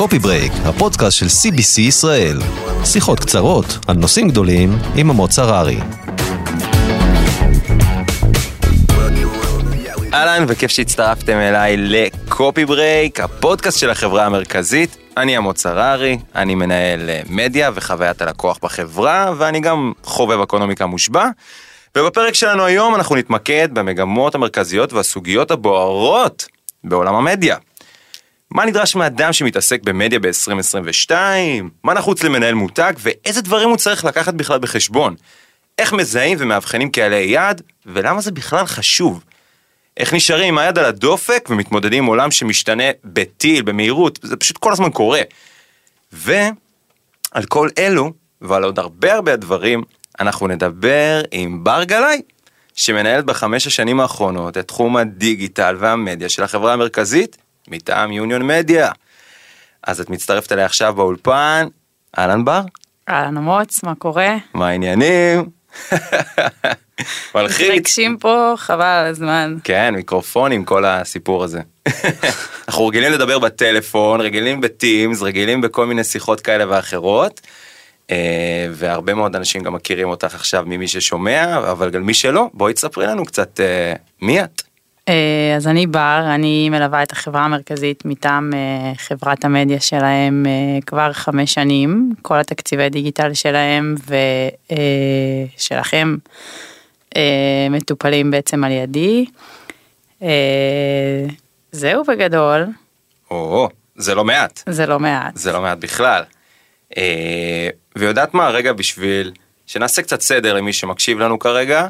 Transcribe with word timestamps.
Coffee 0.00 0.18
Break, 0.18 0.52
הפודקאסט 0.64 1.18
של 1.18 1.26
CBC 1.26 1.80
ישראל. 1.80 2.38
שיחות 2.84 3.20
קצרות 3.20 3.66
על 3.88 3.96
נושאים 3.96 4.28
גדולים 4.28 4.70
עם 4.96 5.10
עמוס 5.10 5.38
הררי. 5.38 5.78
אהלן 10.14 10.44
וכיף 10.48 10.70
שהצטרפתם 10.70 11.36
אליי 11.36 11.76
ל 11.76 11.89
Coffee 11.89 12.64
Break, 12.64 13.20
הפודקאסט 13.20 13.78
של 13.78 13.90
החברה 13.90 14.26
המרכזית. 14.26 14.96
אני 15.16 15.36
עמוס 15.36 15.66
הררי, 15.66 16.18
אני 16.34 16.54
מנהל 16.54 17.10
אה, 17.10 17.20
מדיה 17.28 17.70
וחוויית 17.74 18.22
הלקוח 18.22 18.58
בחברה, 18.62 19.32
ואני 19.38 19.60
גם 19.60 19.92
חובב 20.02 20.40
אקונומיקה 20.40 20.86
מושבע. 20.86 21.28
ובפרק 21.98 22.34
שלנו 22.34 22.64
היום 22.64 22.94
אנחנו 22.94 23.16
נתמקד 23.16 23.68
במגמות 23.72 24.34
המרכזיות 24.34 24.92
והסוגיות 24.92 25.50
הבוערות 25.50 26.46
בעולם 26.84 27.14
המדיה. 27.14 27.56
מה 28.50 28.64
נדרש 28.64 28.96
מאדם 28.96 29.32
שמתעסק 29.32 29.82
במדיה 29.82 30.18
ב-2022? 30.18 31.10
מה 31.84 31.94
נחוץ 31.94 32.22
למנהל 32.22 32.54
מותג? 32.54 32.92
ואיזה 32.98 33.42
דברים 33.42 33.68
הוא 33.68 33.76
צריך 33.76 34.04
לקחת 34.04 34.34
בכלל 34.34 34.58
בחשבון? 34.58 35.14
איך 35.78 35.92
מזהים 35.92 36.36
ומאבחנים 36.40 36.90
קהלי 36.90 37.16
יעד? 37.16 37.62
ולמה 37.86 38.20
זה 38.20 38.32
בכלל 38.32 38.66
חשוב? 38.66 39.24
איך 39.96 40.14
נשארים 40.14 40.48
עם 40.48 40.58
היד 40.58 40.78
על 40.78 40.84
הדופק 40.84 41.48
ומתמודדים 41.50 42.02
עם 42.02 42.08
עולם 42.08 42.30
שמשתנה 42.30 42.84
בטיל, 43.04 43.62
במהירות, 43.62 44.18
זה 44.22 44.36
פשוט 44.36 44.56
כל 44.58 44.72
הזמן 44.72 44.90
קורה. 44.90 45.20
ועל 46.12 47.44
כל 47.48 47.68
אלו, 47.78 48.12
ועל 48.40 48.64
עוד 48.64 48.78
הרבה 48.78 49.14
הרבה 49.14 49.36
דברים, 49.36 49.82
אנחנו 50.20 50.46
נדבר 50.46 51.22
עם 51.30 51.64
בר 51.64 51.84
גלאי, 51.84 52.22
שמנהלת 52.80 53.24
בחמש 53.24 53.66
השנים 53.66 54.00
האחרונות 54.00 54.58
את 54.58 54.68
תחום 54.68 54.96
הדיגיטל 54.96 55.76
והמדיה 55.78 56.28
של 56.28 56.42
החברה 56.42 56.72
המרכזית, 56.72 57.36
מטעם 57.68 58.12
יוניון 58.12 58.46
מדיה. 58.46 58.90
אז 59.82 60.00
את 60.00 60.10
מצטרפת 60.10 60.52
אליי 60.52 60.64
עכשיו 60.64 60.94
באולפן, 60.94 61.66
אהלן 62.18 62.44
בר, 62.44 62.60
אהלן 63.08 63.36
עמוץ, 63.36 63.82
מה 63.82 63.94
קורה? 63.94 64.36
מה 64.54 64.68
העניינים? 64.68 65.50
מלחיץ. 67.34 67.70
מתרגשים 67.70 68.16
פה, 68.16 68.54
חבל 68.56 68.84
על 68.84 69.06
הזמן. 69.06 69.56
כן, 69.64 69.94
מיקרופונים, 69.94 70.64
כל 70.64 70.84
הסיפור 70.84 71.44
הזה. 71.44 71.60
אנחנו 72.68 72.86
רגילים 72.86 73.12
לדבר 73.12 73.38
בטלפון, 73.38 74.20
רגילים 74.20 74.60
בטימס, 74.60 75.22
רגילים 75.22 75.60
בכל 75.60 75.86
מיני 75.86 76.04
שיחות 76.04 76.40
כאלה 76.40 76.64
ואחרות. 76.68 77.40
אה, 78.10 78.66
והרבה 78.70 79.14
מאוד 79.14 79.36
אנשים 79.36 79.62
גם 79.62 79.72
מכירים 79.72 80.08
אותך 80.08 80.34
עכשיו 80.34 80.64
ממי 80.66 80.88
ששומע, 80.88 81.70
אבל 81.70 81.90
גם 81.90 82.02
מי 82.02 82.14
שלא, 82.14 82.50
בואי 82.54 82.72
תספרי 82.72 83.06
לנו 83.06 83.24
קצת 83.24 83.60
אה, 83.60 83.92
מי 84.22 84.44
את. 84.44 84.62
אה, 85.08 85.54
אז 85.56 85.68
אני 85.68 85.86
בר, 85.86 86.22
אני 86.34 86.70
מלווה 86.70 87.02
את 87.02 87.12
החברה 87.12 87.44
המרכזית 87.44 88.04
מטעם 88.04 88.50
חברת 88.96 89.44
המדיה 89.44 89.80
שלהם 89.80 90.46
כבר 90.86 91.12
חמש 91.12 91.54
שנים, 91.54 92.12
כל 92.22 92.40
התקציבי 92.40 92.88
דיגיטל 92.88 93.34
שלהם 93.34 93.94
ושלכם 95.56 96.16
מטופלים 97.70 98.30
בעצם 98.30 98.64
על 98.64 98.72
ידי. 98.72 99.26
זהו 101.72 102.04
בגדול. 102.04 102.66
או, 103.30 103.68
זה 103.96 104.14
לא 104.14 104.24
מעט. 104.24 104.62
זה 104.66 104.86
לא 104.86 105.00
מעט. 105.00 105.36
זה 105.36 105.52
לא 105.52 105.60
מעט 105.62 105.78
בכלל. 105.78 106.22
ויודעת 107.96 108.34
מה, 108.34 108.48
רגע 108.48 108.72
בשביל 108.72 109.32
שנעשה 109.66 110.02
קצת 110.02 110.20
סדר 110.20 110.54
למי 110.54 110.72
שמקשיב 110.72 111.18
לנו 111.18 111.38
כרגע, 111.38 111.88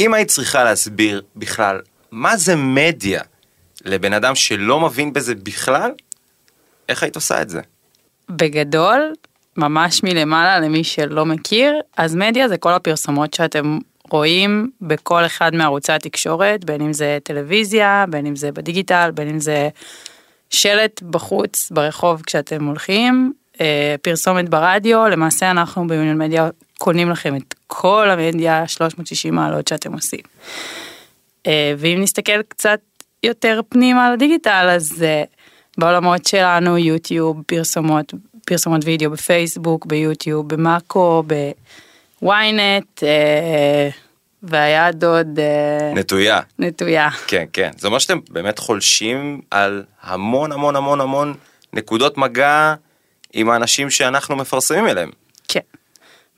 אם 0.00 0.14
היית 0.14 0.28
צריכה 0.28 0.64
להסביר 0.64 1.22
בכלל 1.36 1.80
מה 2.10 2.36
זה 2.36 2.56
מדיה 2.56 3.22
לבן 3.84 4.12
אדם 4.12 4.34
שלא 4.34 4.80
מבין 4.80 5.12
בזה 5.12 5.34
בכלל, 5.34 5.90
איך 6.88 7.02
היית 7.02 7.14
עושה 7.14 7.42
את 7.42 7.48
זה? 7.48 7.60
בגדול, 8.30 9.12
ממש 9.56 10.02
מלמעלה 10.02 10.60
למי 10.60 10.84
שלא 10.84 11.26
מכיר, 11.26 11.80
אז 11.96 12.14
מדיה 12.14 12.48
זה 12.48 12.56
כל 12.56 12.72
הפרסומות 12.72 13.34
שאתם 13.34 13.78
רואים 14.10 14.70
בכל 14.80 15.26
אחד 15.26 15.54
מערוצי 15.54 15.92
התקשורת, 15.92 16.64
בין 16.64 16.80
אם 16.80 16.92
זה 16.92 17.18
טלוויזיה, 17.22 18.04
בין 18.08 18.26
אם 18.26 18.36
זה 18.36 18.52
בדיגיטל, 18.52 19.10
בין 19.14 19.28
אם 19.28 19.40
זה 19.40 19.68
שלט 20.50 21.02
בחוץ, 21.02 21.70
ברחוב 21.70 22.22
כשאתם 22.22 22.64
הולכים, 22.64 23.32
אה, 23.32 23.37
פרסומת 24.02 24.48
ברדיו, 24.48 25.08
למעשה 25.08 25.50
אנחנו 25.50 25.86
ביוניון 25.86 26.18
מדיה 26.18 26.48
קונים 26.78 27.10
לכם 27.10 27.36
את 27.36 27.54
כל 27.66 28.10
המדיה 28.10 28.68
360 28.68 29.34
מעלות 29.34 29.68
שאתם 29.68 29.92
עושים. 29.92 30.20
אה, 31.46 31.74
ואם 31.78 31.98
נסתכל 32.02 32.42
קצת 32.42 32.80
יותר 33.22 33.60
פנימה 33.68 34.06
על 34.06 34.12
הדיגיטל 34.12 34.68
אז 34.70 35.02
אה, 35.02 35.22
בעולמות 35.78 36.26
שלנו 36.26 36.78
יוטיוב 36.78 37.42
פרסומות 37.46 38.12
פרסומות 38.46 38.84
וידאו 38.84 39.10
בפייסבוק 39.10 39.86
ביוטיוב 39.86 40.48
במאקו 40.48 41.22
בוויינט 42.22 43.02
אה, 43.02 43.88
והיד 44.42 45.04
עוד 45.04 45.38
נטויה. 45.94 46.40
נטויה. 46.58 47.10
כן 47.26 47.44
כן. 47.52 47.70
זה 47.78 47.86
אומר 47.86 47.98
שאתם 47.98 48.18
באמת 48.30 48.58
חולשים 48.58 49.40
על 49.50 49.84
המון 50.02 50.52
המון 50.52 50.76
המון 50.76 51.00
המון 51.00 51.34
נקודות 51.72 52.18
מגע 52.18 52.74
עם 53.32 53.50
האנשים 53.50 53.90
שאנחנו 53.90 54.36
מפרסמים 54.36 54.86
אליהם. 54.86 55.10
כן. 55.48 55.60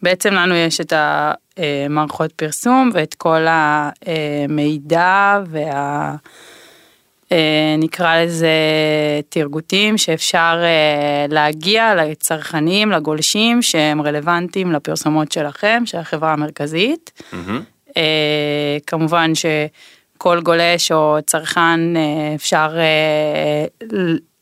בעצם 0.02 0.34
לנו 0.34 0.54
יש 0.54 0.80
את 0.80 0.92
המערכות 0.96 2.32
פרסום 2.32 2.90
ואת 2.94 3.14
כל 3.14 3.46
המידע 3.48 5.40
וה... 5.46 6.16
נקרא 7.78 8.16
לזה 8.16 8.50
תרגותים 9.28 9.98
שאפשר 9.98 10.62
להגיע 11.28 11.94
לצרכנים, 11.94 12.90
לגולשים 12.90 13.62
שהם 13.62 14.02
רלוונטיים 14.02 14.72
לפרסומות 14.72 15.32
שלכם, 15.32 15.82
של 15.86 15.98
החברה 15.98 16.32
המרכזית. 16.32 17.22
Mm-hmm. 17.32 17.98
כמובן 18.86 19.32
שכל 19.34 20.40
גולש 20.40 20.92
או 20.92 21.18
צרכן 21.26 21.80
אפשר 22.34 22.74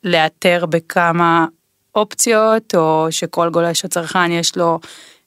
לאתר 0.05 0.67
בכמה 0.67 1.47
אופציות, 1.94 2.75
או 2.75 3.06
שכל 3.10 3.50
גולש 3.50 3.84
או 3.84 3.88
צרכן 3.88 4.32
יש 4.32 4.56
לו 4.56 4.78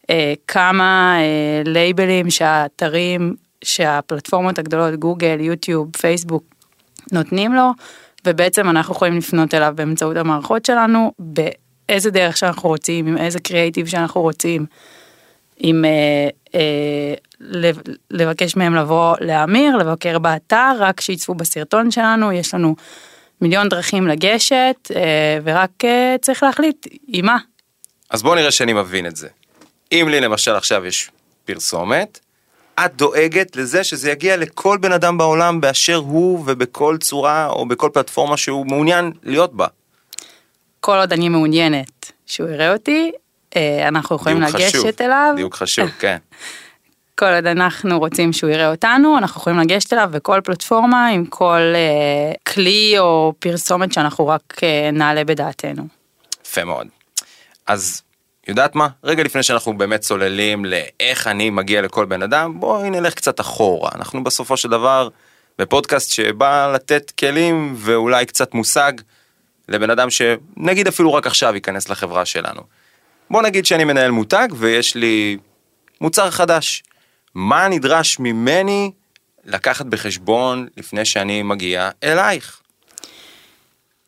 אה, 0.10 0.34
כמה 0.48 1.18
אה, 1.20 1.62
לייבלים 1.66 2.30
שהאתרים, 2.30 3.36
שהפלטפורמות 3.64 4.60
הגדולות, 4.60 4.96
גוגל, 4.96 5.38
יוטיוב, 5.40 5.90
פייסבוק, 5.98 6.44
נותנים 7.12 7.54
לו, 7.54 7.72
ובעצם 8.28 8.70
אנחנו 8.70 8.96
יכולים 8.96 9.18
לפנות 9.18 9.54
אליו 9.54 9.74
באמצעות 9.76 10.18
המערכות 10.18 10.66
שלנו, 10.66 11.12
באיזה 11.20 12.12
דרך 12.12 12.38
שאנחנו 12.38 12.70
רוצים, 12.70 13.08
עם 13.08 13.18
איזה 13.18 13.40
קריאייטיב 13.40 13.88
שאנחנו 13.88 14.22
רוצים, 14.22 14.66
עם 15.58 15.86
אה, 15.86 16.30
אה, 16.56 17.14
לבקש 18.12 18.56
מהם 18.56 18.76
לבוא 18.76 19.16
להמיר, 19.20 19.78
לבקר 19.78 20.20
באתר, 20.20 20.72
רק 20.80 21.02
שיצפו 21.02 21.34
בסרטון 21.34 21.92
שלנו, 21.92 22.32
יש 22.32 22.54
לנו 22.54 22.76
מיליון 23.42 23.70
דרכים 23.70 24.08
לגשת, 24.08 24.92
אה, 24.96 25.38
ורק 25.44 25.86
אה, 25.86 26.16
צריך 26.22 26.44
להחליט 26.44 26.88
עם 27.08 27.26
מה. 27.26 27.38
אז 28.10 28.24
בואו 28.24 28.36
נראה 28.36 28.52
שאני 28.52 28.74
מבין 28.74 29.06
את 29.06 29.16
זה. 29.16 29.28
אם 29.92 30.08
לי 30.10 30.20
למשל 30.20 30.56
עכשיו 30.56 30.86
יש 30.86 31.10
פרסומת, 31.46 32.20
את 32.86 32.96
דואגת 32.96 33.56
לזה 33.56 33.84
שזה 33.84 34.12
יגיע 34.12 34.38
לכל 34.38 34.78
בן 34.78 34.92
אדם 34.92 35.18
בעולם 35.18 35.62
באשר 35.62 35.96
הוא 35.96 36.44
ובכל 36.46 36.98
צורה 36.98 37.48
או 37.48 37.66
בכל 37.66 37.90
פלטפורמה 37.94 38.38
שהוא 38.38 38.66
מעוניין 38.66 39.12
להיות 39.24 39.54
בה. 39.54 39.68
כל 40.80 40.98
עוד 40.98 41.14
אני 41.14 41.30
מעוניינת 41.30 42.12
שהוא 42.26 42.50
יראה 42.50 42.74
אותי, 42.74 43.12
אה, 43.56 43.88
אנחנו 43.88 44.16
יכולים 44.16 44.42
לגשת 44.42 44.68
חשוב, 44.68 44.86
אליו. 45.02 45.34
דיוק 45.36 45.56
חשוב, 45.56 45.90
כן. 46.00 46.18
כל 47.16 47.26
עוד 47.26 47.46
אנחנו 47.46 48.00
רוצים 48.00 48.34
שהוא 48.34 48.50
יראה 48.50 48.72
אותנו, 48.72 49.18
אנחנו 49.18 49.42
יכולים 49.42 49.60
לגשת 49.60 49.94
אליו 49.94 50.10
בכל 50.14 50.42
פלטפורמה 50.44 51.08
עם 51.08 51.26
כל 51.26 51.60
אה, 51.76 52.34
כלי 52.54 53.00
או 53.00 53.34
פרסומת 53.40 53.94
שאנחנו 53.94 54.28
רק 54.28 54.62
אה, 54.64 54.90
נעלה 54.94 55.24
בדעתנו. 55.24 55.88
יפה 56.46 56.64
מאוד. 56.64 56.88
אז 57.68 58.02
יודעת 58.48 58.76
מה? 58.76 58.88
רגע 59.04 59.24
לפני 59.24 59.44
שאנחנו 59.44 59.78
באמת 59.78 60.00
צוללים 60.00 60.66
לאיך 60.66 61.28
אני 61.28 61.50
מגיע 61.50 61.82
לכל 61.82 62.06
בן 62.06 62.22
אדם, 62.22 62.60
בואי 62.60 62.90
נלך 62.90 63.14
קצת 63.14 63.40
אחורה. 63.40 63.90
אנחנו 63.96 64.24
בסופו 64.24 64.58
של 64.58 64.70
דבר 64.70 65.10
בפודקאסט 65.60 66.12
שבא 66.12 66.72
לתת 66.76 67.12
כלים 67.20 67.74
ואולי 67.78 68.26
קצת 68.26 68.54
מושג 68.54 68.94
לבן 69.70 69.90
אדם 69.90 70.08
שנגיד 70.10 70.88
אפילו 70.88 71.14
רק 71.14 71.28
עכשיו 71.28 71.56
ייכנס 71.56 71.90
לחברה 71.90 72.26
שלנו. 72.26 72.62
בוא 73.30 73.42
נגיד 73.42 73.66
שאני 73.66 73.84
מנהל 73.84 74.12
מותג 74.12 74.48
ויש 74.58 74.96
לי 74.96 75.38
מוצר 76.02 76.32
חדש. 76.32 76.84
מה 77.36 77.68
נדרש 77.68 78.20
ממני 78.20 78.92
לקחת 79.46 79.86
בחשבון 79.86 80.68
לפני 80.78 81.06
שאני 81.06 81.44
מגיע 81.44 81.90
אלייך? 82.04 82.62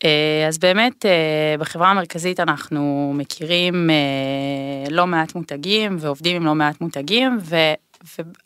אה, 0.05 0.45
אז 0.47 0.57
באמת 0.57 1.05
אה, 1.05 1.55
בחברה 1.59 1.91
המרכזית 1.91 2.39
אנחנו 2.39 3.13
מכירים 3.15 3.89
אה, 3.89 4.91
לא 4.91 5.07
מעט 5.07 5.35
מותגים 5.35 5.97
ועובדים 5.99 6.35
עם 6.35 6.45
לא 6.45 6.55
מעט 6.55 6.81
מותגים 6.81 7.37
ו, 7.41 7.55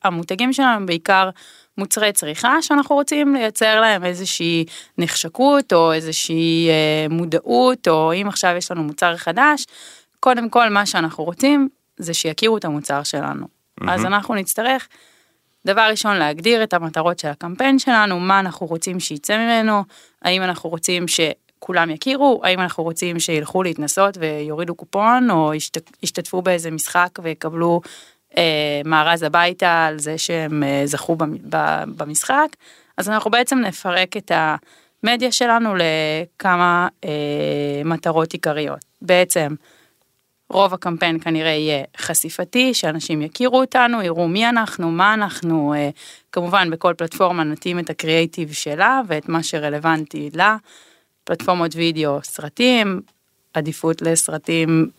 והמותגים 0.03 0.53
שלנו 0.53 0.85
בעיקר 0.85 1.29
מוצרי 1.77 2.13
צריכה 2.13 2.61
שאנחנו 2.61 2.95
רוצים 2.95 3.35
לייצר 3.35 3.81
להם 3.81 4.05
איזושהי 4.05 4.65
נחשקות 4.97 5.73
או 5.73 5.93
איזושהי 5.93 6.69
מודעות, 7.09 7.87
או 7.87 8.13
אם 8.13 8.27
עכשיו 8.27 8.55
יש 8.57 8.71
לנו 8.71 8.83
מוצר 8.83 9.17
חדש, 9.17 9.65
קודם 10.19 10.49
כל 10.49 10.69
מה 10.69 10.85
שאנחנו 10.85 11.23
רוצים 11.23 11.69
זה 11.97 12.13
שיכירו 12.13 12.57
את 12.57 12.65
המוצר 12.65 13.03
שלנו. 13.03 13.56
Mm-hmm. 13.81 13.91
אז 13.91 14.05
אנחנו 14.05 14.35
נצטרך 14.35 14.87
דבר 15.65 15.87
ראשון 15.91 16.15
להגדיר 16.15 16.63
את 16.63 16.73
המטרות 16.73 17.19
של 17.19 17.27
הקמפיין 17.27 17.79
שלנו, 17.79 18.19
מה 18.19 18.39
אנחנו 18.39 18.67
רוצים 18.67 18.99
שיצא 18.99 19.37
ממנו, 19.37 19.83
האם 20.21 20.43
אנחנו 20.43 20.69
רוצים 20.69 21.05
שכולם 21.07 21.89
יכירו, 21.89 22.41
האם 22.43 22.59
אנחנו 22.59 22.83
רוצים 22.83 23.19
שילכו 23.19 23.63
להתנסות 23.63 24.17
ויורידו 24.17 24.75
קופון 24.75 25.31
או 25.31 25.53
ישת, 25.53 26.03
ישתתפו 26.03 26.41
באיזה 26.41 26.71
משחק 26.71 27.09
ויקבלו 27.23 27.81
אה, 28.37 28.81
מארז 28.85 29.23
הביתה 29.23 29.85
על 29.85 29.99
זה 29.99 30.17
שהם 30.17 30.63
אה, 30.63 30.81
זכו 30.85 31.15
במשחק, 31.97 32.47
אז 32.97 33.09
אנחנו 33.09 33.31
בעצם 33.31 33.59
נפרק 33.59 34.17
את 34.17 34.31
המדיה 35.03 35.31
שלנו 35.31 35.73
לכמה 35.75 36.87
אה, 37.03 37.81
מטרות 37.85 38.33
עיקריות. 38.33 38.85
בעצם 39.01 39.55
רוב 40.49 40.73
הקמפיין 40.73 41.19
כנראה 41.19 41.49
יהיה 41.49 41.83
חשיפתי, 41.97 42.73
שאנשים 42.73 43.21
יכירו 43.21 43.59
אותנו, 43.59 44.01
יראו 44.01 44.27
מי 44.27 44.49
אנחנו, 44.49 44.91
מה 44.91 45.13
אנחנו, 45.13 45.73
אה, 45.73 45.89
כמובן 46.31 46.69
בכל 46.69 46.93
פלטפורמה 46.97 47.43
נתאים 47.43 47.79
את 47.79 47.89
הקריאייטיב 47.89 48.53
שלה 48.53 49.01
ואת 49.07 49.29
מה 49.29 49.43
שרלוונטי 49.43 50.29
לה, 50.33 50.57
פלטפורמות 51.23 51.75
וידאו, 51.75 52.19
סרטים, 52.23 53.01
עדיפות 53.53 54.01
לסרטים 54.01 54.89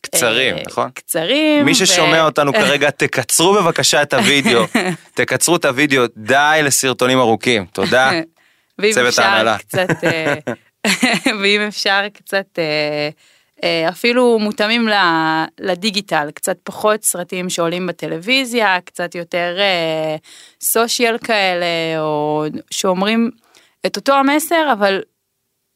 קצרים, 0.00 0.56
אה, 0.56 0.62
נכון? 0.66 0.90
קצרים. 0.90 1.64
מי 1.64 1.74
ששומע 1.74 2.24
אותנו 2.24 2.52
כרגע, 2.62 2.90
תקצרו 2.90 3.54
בבקשה 3.54 4.02
את 4.02 4.14
הוידאו, 4.14 4.64
תקצרו 5.14 5.56
את 5.56 5.64
הוידאו, 5.64 6.02
די 6.16 6.60
לסרטונים 6.64 7.18
ארוכים, 7.18 7.64
תודה. 7.72 8.10
צוות 8.92 9.18
ההנהלה. 9.18 9.56
אה, 10.04 10.34
ואם 11.42 11.60
אפשר 11.68 12.00
קצת 12.14 12.58
אפילו 13.88 14.38
מותאמים 14.38 14.88
לדיגיטל, 15.60 16.30
קצת 16.34 16.56
פחות 16.64 17.04
סרטים 17.04 17.50
שעולים 17.50 17.86
בטלוויזיה, 17.86 18.80
קצת 18.84 19.14
יותר 19.14 19.58
סושיאל 20.62 21.18
כאלה, 21.18 21.66
או 21.98 22.44
שאומרים 22.70 23.30
את 23.86 23.96
אותו 23.96 24.14
המסר, 24.14 24.72
אבל 24.72 25.02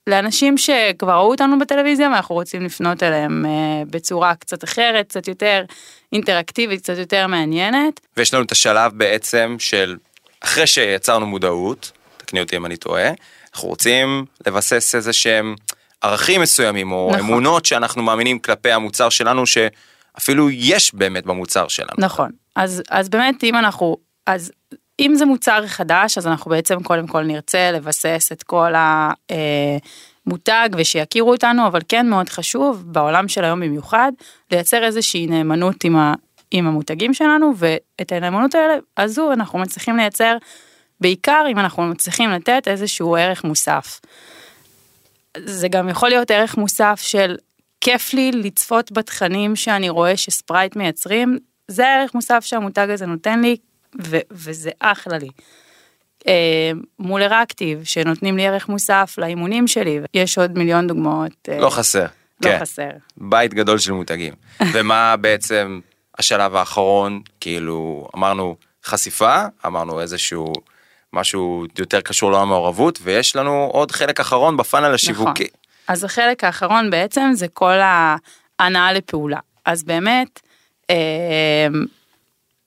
לאנשים 0.06 0.58
שכבר 0.58 1.12
ראו 1.12 1.31
אותנו 1.31 1.58
בטלוויזיה 1.58 2.08
ואנחנו 2.08 2.34
רוצים 2.34 2.64
לפנות 2.64 3.02
אליהם 3.02 3.44
uh, 3.44 3.90
בצורה 3.90 4.34
קצת 4.34 4.64
אחרת, 4.64 5.08
קצת 5.08 5.28
יותר 5.28 5.64
אינטראקטיבית, 6.12 6.81
קצת 6.81 6.98
יותר 6.98 7.26
מעניינת. 7.26 8.00
ויש 8.16 8.34
לנו 8.34 8.44
את 8.44 8.52
השלב 8.52 8.92
בעצם 8.94 9.56
של 9.58 9.96
אחרי 10.40 10.66
שיצרנו 10.66 11.26
מודעות, 11.26 11.92
תקני 12.16 12.40
אותי 12.40 12.56
אם 12.56 12.66
אני 12.66 12.76
טועה, 12.76 13.10
אנחנו 13.54 13.69
רוצים 13.69 14.25
לבסס 14.46 14.94
איזה 14.94 15.12
שהם 15.12 15.54
ערכים 16.04 16.40
מסוימים 16.40 16.92
או 16.92 17.10
נכון. 17.12 17.20
אמונות 17.20 17.64
שאנחנו 17.64 18.02
מאמינים 18.02 18.38
כלפי 18.38 18.72
המוצר 18.72 19.08
שלנו 19.08 19.42
שאפילו 19.46 20.50
יש 20.50 20.94
באמת 20.94 21.26
במוצר 21.26 21.68
שלנו. 21.68 21.96
נכון, 21.98 22.30
אז, 22.56 22.82
אז 22.90 23.08
באמת 23.08 23.44
אם 23.44 23.56
אנחנו, 23.56 23.96
אז 24.26 24.52
אם 25.00 25.14
זה 25.14 25.24
מוצר 25.24 25.66
חדש, 25.66 26.18
אז 26.18 26.26
אנחנו 26.26 26.50
בעצם 26.50 26.82
קודם 26.82 27.06
כל 27.06 27.22
נרצה 27.22 27.70
לבסס 27.72 28.28
את 28.32 28.42
כל 28.42 28.72
המותג 30.26 30.68
ושיכירו 30.76 31.30
אותנו, 31.30 31.66
אבל 31.66 31.80
כן 31.88 32.08
מאוד 32.08 32.28
חשוב, 32.28 32.82
בעולם 32.86 33.28
של 33.28 33.44
היום 33.44 33.60
במיוחד, 33.60 34.12
לייצר 34.50 34.84
איזושהי 34.84 35.26
נאמנות 35.26 35.84
עם, 35.84 35.96
ה, 35.96 36.14
עם 36.50 36.66
המותגים 36.66 37.14
שלנו, 37.14 37.52
ואת 37.56 38.12
הנאמנות 38.12 38.54
האלה, 38.54 38.74
הזו 38.98 39.32
אנחנו 39.32 39.58
מצליחים 39.58 39.96
לייצר 39.96 40.36
בעיקר 41.00 41.44
אם 41.50 41.58
אנחנו 41.58 41.82
מצליחים 41.82 42.30
לתת 42.30 42.68
איזשהו 42.68 43.16
ערך 43.16 43.44
מוסף. 43.44 44.00
זה 45.38 45.69
גם 45.69 45.88
יכול 45.88 46.08
להיות 46.08 46.31
ערך 46.31 46.56
מוסף 46.56 47.00
של 47.02 47.36
כיף 47.81 48.14
לי 48.14 48.32
לצפות 48.32 48.92
בתכנים 48.92 49.56
שאני 49.56 49.88
רואה 49.88 50.16
שספרייט 50.16 50.76
מייצרים, 50.76 51.38
זה 51.69 51.88
הערך 51.88 52.14
מוסף 52.14 52.44
שהמותג 52.44 52.86
הזה 52.90 53.06
נותן 53.06 53.40
לי, 53.40 53.56
ו- 54.02 54.19
וזה 54.31 54.70
אחלה 54.81 55.19
לי. 55.19 55.28
אה, 56.28 56.70
מול 56.98 57.22
אראקטיב 57.22 57.84
שנותנים 57.84 58.36
לי 58.36 58.46
ערך 58.46 58.69
מוסף 58.69 59.14
לאימונים 59.19 59.69
שלי 59.69 60.00
יש 60.14 60.38
עוד 60.38 60.58
מיליון 60.58 60.86
דוגמאות. 60.86 61.48
אה, 61.48 61.58
לא 61.60 61.70
חסר. 61.70 62.06
לא 62.40 62.50
כן. 62.50 62.58
חסר. 62.60 62.88
בית 63.16 63.54
גדול 63.54 63.78
של 63.78 63.92
מותגים. 63.92 64.34
ומה 64.72 65.16
בעצם 65.16 65.81
השלב 66.19 66.54
האחרון 66.54 67.20
כאילו 67.40 68.08
אמרנו 68.16 68.56
חשיפה 68.84 69.42
אמרנו 69.66 70.00
איזשהו 70.00 70.52
משהו 71.14 71.64
יותר 71.78 72.00
קשור 72.00 72.31
לעולם 72.31 72.49
המעורבות 72.49 72.99
ויש 73.02 73.37
לנו 73.37 73.70
עוד 73.72 73.90
חלק 73.90 74.20
אחרון 74.20 74.56
בפאנל 74.56 74.94
השיווקי. 74.94 75.44
נכון. 75.44 75.64
אז 75.88 76.05
החלק 76.05 76.44
האחרון 76.44 76.90
בעצם 76.90 77.31
זה 77.34 77.49
כל 77.49 77.78
ההנאה 78.58 78.93
לפעולה. 78.93 79.38
אז 79.64 79.84
באמת 79.84 80.40
אה, 80.90 81.66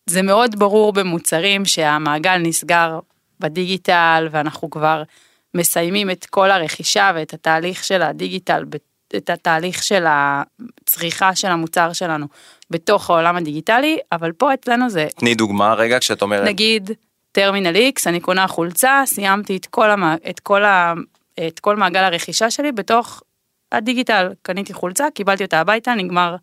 זה 0.05 0.21
מאוד 0.21 0.59
ברור 0.59 0.93
במוצרים 0.93 1.65
שהמעגל 1.65 2.37
נסגר 2.37 2.99
בדיגיטל 3.39 4.27
ואנחנו 4.31 4.69
כבר 4.69 5.03
מסיימים 5.53 6.09
את 6.09 6.25
כל 6.25 6.51
הרכישה 6.51 7.11
ואת 7.15 7.33
התהליך 7.33 7.83
של 7.83 8.01
הדיגיטל, 8.01 8.63
את 9.15 9.29
התהליך 9.29 9.83
של 9.83 10.05
הצריכה 10.07 11.35
של 11.35 11.47
המוצר 11.47 11.93
שלנו 11.93 12.27
בתוך 12.71 13.09
העולם 13.09 13.35
הדיגיטלי, 13.35 13.97
אבל 14.11 14.31
פה 14.31 14.53
אצלנו 14.53 14.89
זה... 14.89 15.07
תני 15.15 15.35
דוגמה 15.35 15.73
רגע 15.73 15.99
כשאת 15.99 16.21
אומרת. 16.21 16.47
נגיד 16.47 16.91
טרמינל 17.37 17.75
איקס, 17.75 18.07
אני 18.07 18.19
קונה 18.19 18.47
חולצה, 18.47 19.03
סיימתי 19.05 19.57
את 19.57 19.65
כל, 19.65 19.91
המ... 19.91 20.15
את 20.29 20.39
כל, 20.39 20.63
ה... 20.63 20.93
את 21.47 21.59
כל 21.59 21.75
מעגל 21.75 22.03
הרכישה 22.03 22.51
שלי 22.51 22.71
בתוך 22.71 23.23
הדיגיטל, 23.71 24.29
קניתי 24.41 24.73
חולצה, 24.73 25.05
קיבלתי 25.13 25.43
אותה 25.43 25.59
הביתה, 25.59 25.93
נגמר 25.95 26.35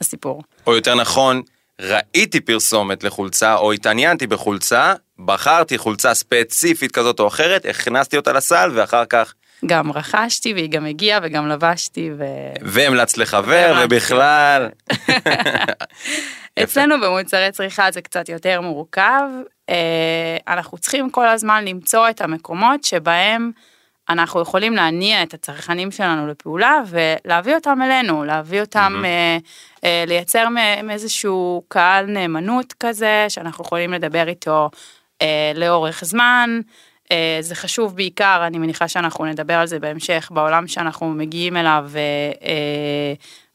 הסיפור. 0.00 0.42
או 0.66 0.74
יותר 0.74 0.94
נכון, 0.94 1.42
ראיתי 1.80 2.40
פרסומת 2.40 3.04
לחולצה 3.04 3.54
או 3.54 3.72
התעניינתי 3.72 4.26
בחולצה, 4.26 4.94
בחרתי 5.18 5.78
חולצה 5.78 6.14
ספציפית 6.14 6.92
כזאת 6.92 7.20
או 7.20 7.26
אחרת, 7.26 7.66
הכנסתי 7.66 8.16
אותה 8.16 8.32
לסל 8.32 8.70
ואחר 8.74 9.04
כך... 9.04 9.34
גם 9.66 9.92
רכשתי 9.92 10.52
והיא 10.52 10.70
גם 10.70 10.86
הגיעה 10.86 11.20
וגם 11.22 11.48
לבשתי 11.48 12.10
ו... 12.18 12.24
והמלצת 12.62 13.18
לחבר 13.18 13.82
ובכלל. 13.84 14.68
אצלנו 16.62 17.00
במוצרי 17.00 17.52
צריכה 17.52 17.90
זה 17.90 18.02
קצת 18.02 18.28
יותר 18.28 18.60
מורכב, 18.60 19.28
אה, 19.68 20.36
אנחנו 20.48 20.78
צריכים 20.78 21.10
כל 21.10 21.28
הזמן 21.28 21.64
למצוא 21.64 22.10
את 22.10 22.20
המקומות 22.20 22.84
שבהם 22.84 23.50
אנחנו 24.08 24.40
יכולים 24.40 24.72
להניע 24.72 25.22
את 25.22 25.34
הצרכנים 25.34 25.90
שלנו 25.90 26.26
לפעולה 26.26 26.80
ולהביא 26.86 27.54
אותם 27.54 27.78
אלינו, 27.82 28.24
להביא 28.24 28.60
אותם, 28.60 29.02
mm-hmm. 29.02 29.86
לייצר 30.06 30.48
מאיזשהו 30.82 31.62
קהל 31.68 32.06
נאמנות 32.06 32.74
כזה, 32.80 33.26
שאנחנו 33.28 33.64
יכולים 33.64 33.92
לדבר 33.92 34.28
איתו 34.28 34.70
לאורך 35.54 36.04
זמן. 36.04 36.60
זה 37.40 37.54
חשוב 37.54 37.96
בעיקר, 37.96 38.42
אני 38.46 38.58
מניחה 38.58 38.88
שאנחנו 38.88 39.24
נדבר 39.24 39.54
על 39.54 39.66
זה 39.66 39.78
בהמשך, 39.78 40.28
בעולם 40.34 40.66
שאנחנו 40.66 41.10
מגיעים 41.10 41.56
אליו, 41.56 41.90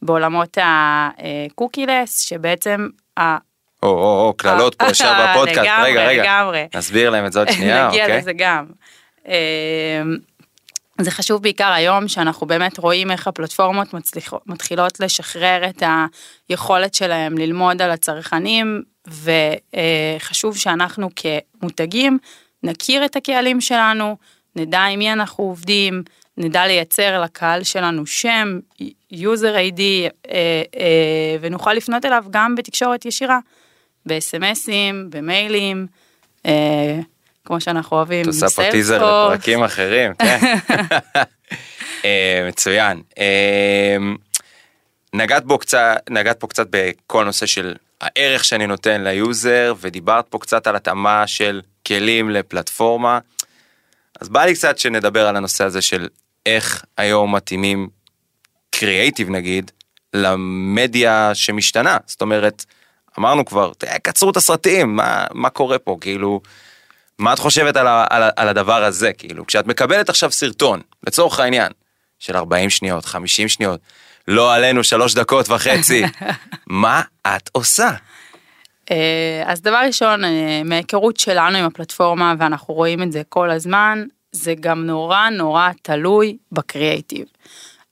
בעולמות 0.01 0.57
הקוקילס, 0.61 2.19
שבעצם 2.19 2.87
או, 3.83 3.89
או, 3.89 4.27
או, 4.27 4.33
קללות 4.37 4.75
פה 4.75 4.85
ישר 4.85 5.13
בפודקאסט, 5.23 5.59
רגע, 5.59 5.83
רגע, 6.07 6.23
לגמרי. 6.23 6.67
נסביר 6.75 7.09
להם 7.09 7.25
את 7.25 7.31
זה 7.31 7.39
עוד 7.39 7.51
שנייה, 7.55 7.87
אוקיי? 7.87 8.03
נגיע 8.03 8.17
לזה 8.17 8.31
גם. 8.33 8.65
זה 11.01 11.11
חשוב 11.11 11.41
בעיקר 11.41 11.71
היום 11.71 12.07
שאנחנו 12.07 12.47
באמת 12.47 12.77
רואים 12.77 13.11
איך 13.11 13.27
הפלטפורמות 13.27 13.93
מצליחות, 13.93 14.41
מתחילות 14.45 14.99
לשחרר 14.99 15.69
את 15.69 15.83
היכולת 16.49 16.93
שלהם 16.93 17.37
ללמוד 17.37 17.81
על 17.81 17.91
הצרכנים 17.91 18.83
וחשוב 19.07 20.57
שאנחנו 20.57 21.09
כמותגים 21.15 22.17
נכיר 22.63 23.05
את 23.05 23.15
הקהלים 23.15 23.61
שלנו, 23.61 24.17
נדע 24.55 24.79
עם 24.79 24.99
מי 24.99 25.13
אנחנו 25.13 25.43
עובדים, 25.43 26.03
נדע 26.37 26.67
לייצר 26.67 27.21
לקהל 27.21 27.63
שלנו 27.63 28.05
שם, 28.05 28.59
user 29.13 29.55
ID 29.55 29.81
אה, 29.81 30.61
אה, 30.79 31.37
ונוכל 31.41 31.73
לפנות 31.73 32.05
אליו 32.05 32.25
גם 32.29 32.55
בתקשורת 32.55 33.05
ישירה, 33.05 33.39
בסמסים, 34.05 35.09
במיילים. 35.09 35.87
אה, 36.45 36.99
כמו 37.45 37.61
שאנחנו 37.61 37.97
אוהבים, 37.97 38.21
את 38.21 38.27
עושה 38.27 38.49
פה 38.49 38.71
טיזר 38.71 38.97
לפרקים 38.97 39.63
אחרים, 39.63 40.13
כן. 40.19 40.55
אה, 42.05 42.45
מצוין. 42.47 43.01
אה, 43.19 43.97
נגעת 45.13 45.45
בו 45.45 45.57
קצת, 45.57 45.97
נגעת 46.09 46.39
פה 46.39 46.47
קצת 46.47 46.67
בכל 46.69 47.23
נושא 47.23 47.45
של 47.45 47.75
הערך 48.01 48.43
שאני 48.43 48.67
נותן 48.67 49.03
ליוזר, 49.03 49.73
ודיברת 49.79 50.27
פה 50.27 50.39
קצת 50.39 50.67
על 50.67 50.75
התאמה 50.75 51.27
של 51.27 51.61
כלים 51.87 52.29
לפלטפורמה. 52.29 53.19
אז 54.21 54.29
בא 54.29 54.45
לי 54.45 54.53
קצת 54.53 54.77
שנדבר 54.77 55.27
על 55.27 55.35
הנושא 55.35 55.63
הזה 55.63 55.81
של 55.81 56.07
איך 56.45 56.83
היום 56.97 57.35
מתאימים 57.35 57.89
קריאייטיב 58.69 59.29
נגיד, 59.29 59.71
למדיה 60.13 61.31
שמשתנה. 61.33 61.97
זאת 62.05 62.21
אומרת, 62.21 62.65
אמרנו 63.19 63.45
כבר, 63.45 63.73
"ת- 63.73 63.83
קצרו 63.83 64.29
את 64.29 64.37
הסרטים, 64.37 64.95
מה, 64.95 65.25
מה 65.33 65.49
קורה 65.49 65.79
פה, 65.79 65.97
כאילו, 66.01 66.41
מה 67.19 67.33
את 67.33 67.39
חושבת 67.39 67.75
על, 67.77 67.87
ה, 67.87 68.05
על, 68.09 68.23
על 68.35 68.47
הדבר 68.47 68.83
הזה, 68.83 69.13
כאילו, 69.13 69.47
כשאת 69.47 69.67
מקבלת 69.67 70.09
עכשיו 70.09 70.31
סרטון, 70.31 70.81
לצורך 71.07 71.39
העניין, 71.39 71.71
של 72.19 72.37
40 72.37 72.69
שניות, 72.69 73.05
50 73.05 73.47
שניות, 73.49 73.79
לא 74.27 74.53
עלינו 74.55 74.83
שלוש 74.83 75.13
דקות 75.13 75.49
וחצי, 75.49 76.03
מה 76.67 77.01
את 77.27 77.49
עושה? 77.51 77.91
אה, 78.91 79.43
אז 79.45 79.61
דבר 79.61 79.81
ראשון, 79.87 80.23
אה, 80.25 80.61
מההיכרות 80.65 81.17
שלנו 81.17 81.57
עם 81.57 81.65
הפלטפורמה, 81.65 82.33
ואנחנו 82.39 82.73
רואים 82.73 83.03
את 83.03 83.11
זה 83.11 83.21
כל 83.29 83.51
הזמן, 83.51 84.03
זה 84.31 84.53
גם 84.59 84.85
נורא 84.85 85.29
נורא 85.29 85.69
תלוי 85.81 86.37
בקריאייטיב. 86.51 87.25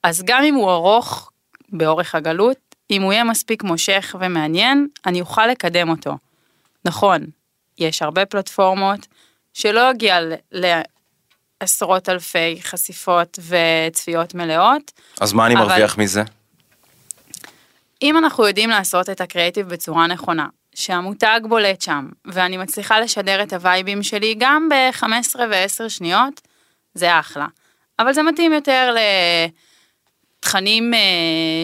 אז 0.02 0.22
גם 0.26 0.42
אם 0.44 0.54
הוא 0.54 0.70
ארוך 0.70 1.30
באורך 1.68 2.14
הגלות, 2.14 2.56
אם 2.90 3.02
הוא 3.02 3.12
יהיה 3.12 3.24
מספיק 3.24 3.62
מושך 3.62 4.16
ומעניין, 4.20 4.88
אני 5.06 5.20
אוכל 5.20 5.46
לקדם 5.46 5.88
אותו. 5.88 6.14
נכון, 6.84 7.20
יש 7.78 8.02
הרבה 8.02 8.26
פלטפורמות 8.26 9.06
שלא 9.54 9.90
יגיע 9.90 10.20
ל- 10.20 10.34
לעשרות 11.62 12.08
אלפי 12.08 12.58
חשיפות 12.62 13.38
וצפיות 13.48 14.34
מלאות, 14.34 14.92
אז 15.20 15.32
מה 15.32 15.46
אני 15.46 15.54
אבל- 15.54 15.62
מרוויח 15.66 15.98
מזה? 15.98 16.22
אם 18.02 18.18
אנחנו 18.18 18.46
יודעים 18.46 18.70
לעשות 18.70 19.10
את 19.10 19.20
הקריאיטיב 19.20 19.68
בצורה 19.68 20.06
נכונה, 20.06 20.46
שהמותג 20.74 21.40
בולט 21.48 21.80
שם, 21.80 22.08
ואני 22.24 22.56
מצליחה 22.56 23.00
לשדר 23.00 23.42
את 23.42 23.52
הווייבים 23.52 24.02
שלי 24.02 24.34
גם 24.38 24.68
ב-15 24.68 25.36
ו-10 25.38 25.88
שניות, 25.88 26.40
זה 26.94 27.18
אחלה. 27.18 27.46
אבל 27.98 28.12
זה 28.12 28.22
מתאים 28.22 28.52
יותר 28.52 28.94
לתכנים 30.42 30.94
אה, 30.94 31.00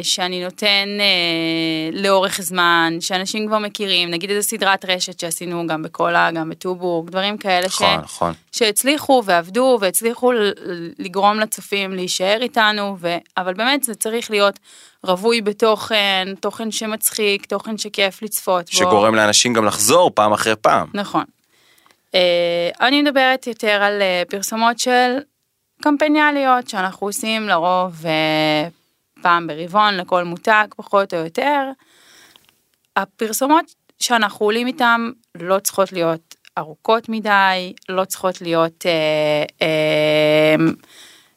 שאני 0.02 0.44
נותן 0.44 0.88
אה, 1.00 1.90
לאורך 1.92 2.40
זמן, 2.40 2.96
שאנשים 3.00 3.46
כבר 3.46 3.58
מכירים, 3.58 4.10
נגיד 4.10 4.30
איזה 4.30 4.48
סדרת 4.48 4.84
רשת 4.84 5.20
שעשינו 5.20 5.66
גם 5.66 5.82
בקולה, 5.82 6.30
גם 6.30 6.48
בטובורג, 6.48 7.10
דברים 7.10 7.38
כאלה 7.38 7.68
ש... 7.68 7.82
נכון, 7.82 8.00
נכון. 8.04 8.32
שהצליחו 8.52 9.22
ועבדו 9.24 9.78
והצליחו 9.80 10.32
לגרום 10.98 11.40
לצופים 11.40 11.92
להישאר 11.92 12.38
איתנו, 12.40 12.96
ו... 13.00 13.16
אבל 13.36 13.54
באמת 13.54 13.82
זה 13.82 13.94
צריך 13.94 14.30
להיות 14.30 14.58
רווי 15.04 15.40
בתוכן, 15.40 16.28
תוכן 16.40 16.70
שמצחיק, 16.70 17.46
תוכן 17.46 17.78
שכיף 17.78 18.22
לצפות 18.22 18.64
בו. 18.64 18.76
שגורם 18.76 19.14
לאנשים 19.14 19.52
גם 19.52 19.64
לחזור 19.64 20.10
פעם 20.14 20.32
אחרי 20.32 20.56
פעם. 20.56 20.88
נכון. 20.94 21.24
אה, 22.14 22.70
אני 22.80 23.02
מדברת 23.02 23.46
יותר 23.46 23.82
על 23.82 24.02
אה, 24.02 24.22
פרסומות 24.28 24.78
של 24.78 25.18
קמפניאליות 25.82 26.68
שאנחנו 26.68 27.06
עושים 27.06 27.48
לרוב 27.48 28.06
אה, 28.06 28.68
פעם 29.22 29.46
ברבעון 29.46 29.96
לכל 29.96 30.24
מותג 30.24 30.66
פחות 30.76 31.14
או 31.14 31.18
יותר. 31.18 31.70
הפרסומות 32.96 33.74
שאנחנו 33.98 34.46
עולים 34.46 34.66
איתם 34.66 35.10
לא 35.34 35.58
צריכות 35.58 35.92
להיות 35.92 36.34
ארוכות 36.58 37.08
מדי, 37.08 37.72
לא 37.88 38.04
צריכות 38.04 38.40
להיות 38.40 38.86
אה, 38.86 39.44
אה, 39.62 40.64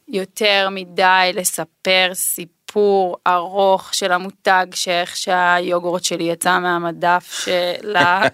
יותר 0.08 0.68
מדי 0.70 1.30
לספר 1.34 2.10
סיפור 2.12 3.16
ארוך 3.26 3.94
של 3.94 4.12
המותג 4.12 4.66
שאיך 4.74 5.16
שהיוגורט 5.16 6.04
שלי 6.04 6.24
יצא 6.24 6.58
מהמדף 6.58 7.44
שלה. 7.44 8.22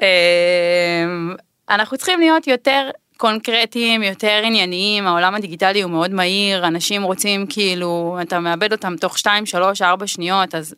אמ, 0.00 1.34
אנחנו 1.70 1.96
צריכים 1.96 2.20
להיות 2.20 2.46
יותר 2.46 2.90
קונקרטיים, 3.16 4.02
יותר 4.02 4.40
ענייניים, 4.44 5.06
העולם 5.06 5.34
הדיגיטלי 5.34 5.82
הוא 5.82 5.90
מאוד 5.90 6.10
מהיר, 6.10 6.66
אנשים 6.66 7.02
רוצים 7.02 7.46
כאילו, 7.48 8.18
אתה 8.22 8.40
מאבד 8.40 8.72
אותם 8.72 8.96
תוך 8.96 9.18
2, 9.18 9.46
3, 9.46 9.82
4 9.82 10.06
שניות, 10.06 10.54
אז 10.54 10.74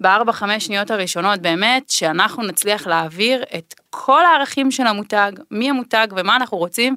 בארבע, 0.00 0.32
חמש 0.32 0.64
שניות 0.66 0.90
הראשונות 0.90 1.40
באמת, 1.40 1.90
שאנחנו 1.90 2.42
נצליח 2.42 2.86
להעביר 2.86 3.42
את 3.56 3.74
כל 3.90 4.24
הערכים 4.24 4.70
של 4.70 4.86
המותג, 4.86 5.32
מי 5.50 5.70
המותג 5.70 6.06
ומה 6.16 6.36
אנחנו 6.36 6.58
רוצים, 6.58 6.96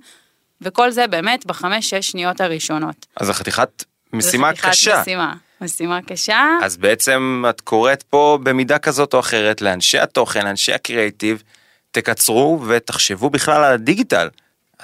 וכל 0.61 0.91
זה 0.91 1.07
באמת 1.07 1.45
בחמש, 1.45 1.89
שש 1.89 2.11
שניות 2.11 2.41
הראשונות. 2.41 3.05
אז 3.17 3.27
זו 3.27 3.33
חתיכת 3.33 3.83
משימה 4.13 4.49
זה 4.49 4.57
חתיכת 4.57 4.71
קשה. 4.71 5.01
משימה, 5.01 5.33
משימה 5.61 6.01
קשה. 6.01 6.57
אז 6.63 6.77
בעצם 6.77 7.43
את 7.49 7.61
קוראת 7.61 8.03
פה 8.03 8.39
במידה 8.43 8.79
כזאת 8.79 9.13
או 9.13 9.19
אחרת 9.19 9.61
לאנשי 9.61 9.99
התוכן, 9.99 10.45
לאנשי 10.45 10.73
הקריאיטיב, 10.73 11.43
תקצרו 11.91 12.63
ותחשבו 12.67 13.29
בכלל 13.29 13.63
על 13.63 13.73
הדיגיטל. 13.73 14.27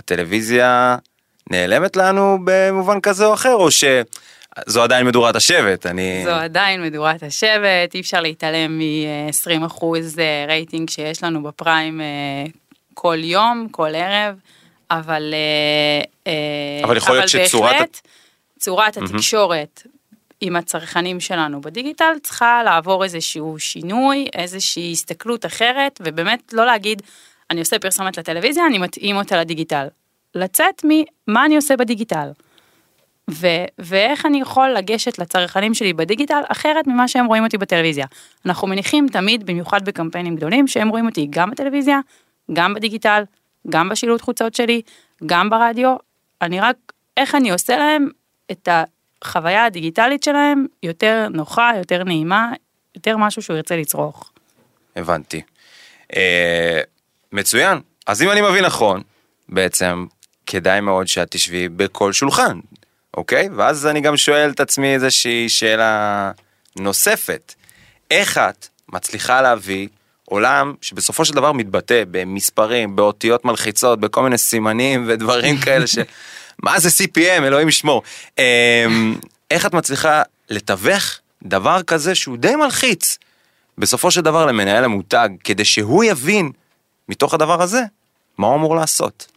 הטלוויזיה 0.01 0.98
נעלמת 1.50 1.96
לנו 1.96 2.38
במובן 2.43 3.01
כזה 3.01 3.25
או 3.25 3.34
אחר, 3.34 3.53
או 3.53 3.67
שזו 3.72 4.84
עדיין 4.84 5.08
מדורת 5.08 5.36
השבט, 5.36 5.86
אני... 5.86 6.22
זו 6.24 6.31
עדיין 6.31 6.84
מדורת 6.84 7.24
השבט, 7.24 7.93
אי 7.93 8.00
אפשר 8.00 8.22
להתעלם 8.22 8.79
מ-20% 8.79 9.86
רייטינג 10.48 10.89
שיש 10.89 11.24
לנו 11.24 11.43
בפריים 11.43 12.01
אה, 12.01 12.05
כל 12.93 13.17
יום, 13.22 13.67
כל 13.72 13.96
ערב, 13.96 14.36
אבל... 14.91 15.34
אה, 15.34 16.31
אה, 16.31 16.84
אבל 16.84 16.98
יכול 16.98 17.15
להיות 17.15 17.29
שצורת- 17.29 17.72
בהחלט, 17.72 18.01
צורת 18.60 18.98
התקשורת 18.98 19.84
עם 20.41 20.55
הצרכנים 20.55 21.20
שלנו 21.20 21.62
בדיגיטל 21.62 22.13
צריכה 22.24 22.62
לעבור 22.65 23.03
איזשהו 23.03 23.60
שינוי, 23.60 24.27
איזושהי 24.34 24.91
הסתכלות 24.91 25.46
אחרת, 25.46 26.01
ובאמת 26.03 26.53
לא 26.53 26.65
להגיד, 26.65 27.01
אני 27.51 27.60
עושה 27.60 27.79
פרסומת 27.79 28.17
לטלוויזיה, 28.17 28.65
אני 28.67 28.77
מתאים 28.77 29.15
אותה 29.15 29.38
לדיגיטל. 29.38 29.88
לצאת 30.36 30.81
ממה 30.84 31.46
אני 31.46 31.55
עושה 31.55 31.77
בדיגיטל. 31.77 32.29
ו- 33.31 33.65
ואיך 33.79 34.25
אני 34.25 34.41
יכול 34.41 34.70
לגשת 34.70 35.20
לצרכנים 35.20 35.74
שלי 35.74 35.93
בדיגיטל 35.93 36.41
אחרת 36.48 36.88
ממה 36.88 37.08
שהם 37.08 37.25
רואים 37.25 37.43
אותי 37.43 37.58
בטלוויזיה. 37.58 38.05
אנחנו 38.46 38.67
מניחים 38.67 39.08
תמיד, 39.08 39.46
במיוחד 39.46 39.86
בקמפיינים 39.86 40.36
גדולים, 40.36 40.67
שהם 40.67 40.89
רואים 40.89 41.05
אותי 41.05 41.27
גם 41.29 41.51
בטלוויזיה, 41.51 42.00
גם 42.53 42.74
בדיגיטל, 42.74 43.24
גם 43.70 43.89
בשילוט 43.89 44.22
חוצות 44.22 44.55
שלי, 44.55 44.81
גם 45.25 45.50
ברדיו. 45.50 45.96
אני 46.41 46.60
רק, 46.60 46.75
איך 47.17 47.36
אני 47.36 47.51
עושה 47.51 47.77
להם 47.77 48.10
את 48.51 48.70
החוויה 49.22 49.65
הדיגיטלית 49.65 50.24
שלהם 50.24 50.65
יותר 50.84 51.27
נוחה, 51.31 51.72
יותר 51.77 52.03
נעימה, 52.03 52.51
יותר 52.96 53.17
משהו 53.17 53.41
שהוא 53.41 53.55
ירצה 53.55 53.75
לצרוך. 53.75 54.31
הבנתי. 54.96 55.41
מצוין. 57.32 57.80
אז 58.08 58.22
אם 58.22 58.32
אני 58.32 58.42
מבין 58.42 58.66
נכון, 58.66 59.02
בעצם 59.50 60.06
כדאי 60.46 60.82
מאוד 60.82 61.08
שאת 61.08 61.32
תשבי 61.32 61.70
בכל 61.70 62.14
שולחן, 62.14 62.60
אוקיי? 63.18 63.50
ואז 63.56 63.88
אני 63.88 64.02
גם 64.02 64.18
שואל 64.18 64.50
את 64.50 64.60
עצמי 64.60 64.94
איזושהי 64.94 65.50
שאלה 65.50 66.32
נוספת. 66.76 67.54
איך 68.12 68.38
את 68.38 68.68
מצליחה 68.90 69.42
להביא 69.42 69.88
עולם 70.26 70.74
שבסופו 70.82 71.26
של 71.26 71.34
דבר 71.34 71.52
מתבטא 71.52 72.04
במספרים, 72.12 72.96
באותיות 72.96 73.46
מלחיצות, 73.46 74.00
בכל 74.00 74.24
מיני 74.24 74.38
סימנים 74.38 75.06
ודברים 75.08 75.58
כאלה 75.64 75.88
ש... 75.88 75.98
מה 76.64 76.80
זה 76.80 76.90
CPM, 76.90 77.44
אלוהים 77.44 77.70
ישמור. 77.70 78.04
אמ, 78.38 79.16
איך 79.52 79.66
את 79.66 79.74
מצליחה 79.74 80.22
לתווך 80.50 81.20
דבר 81.44 81.84
כזה 81.84 82.16
שהוא 82.16 82.38
די 82.38 82.56
מלחיץ, 82.56 83.18
בסופו 83.78 84.12
של 84.12 84.22
דבר 84.22 84.46
למנהל 84.46 84.84
המותג, 84.84 85.30
כדי 85.44 85.66
שהוא 85.66 86.04
יבין 86.04 86.52
מתוך 87.12 87.34
הדבר 87.34 87.62
הזה 87.62 87.82
מה 88.38 88.48
הוא 88.48 88.56
אמור 88.56 88.75
לעשות. 88.75 89.27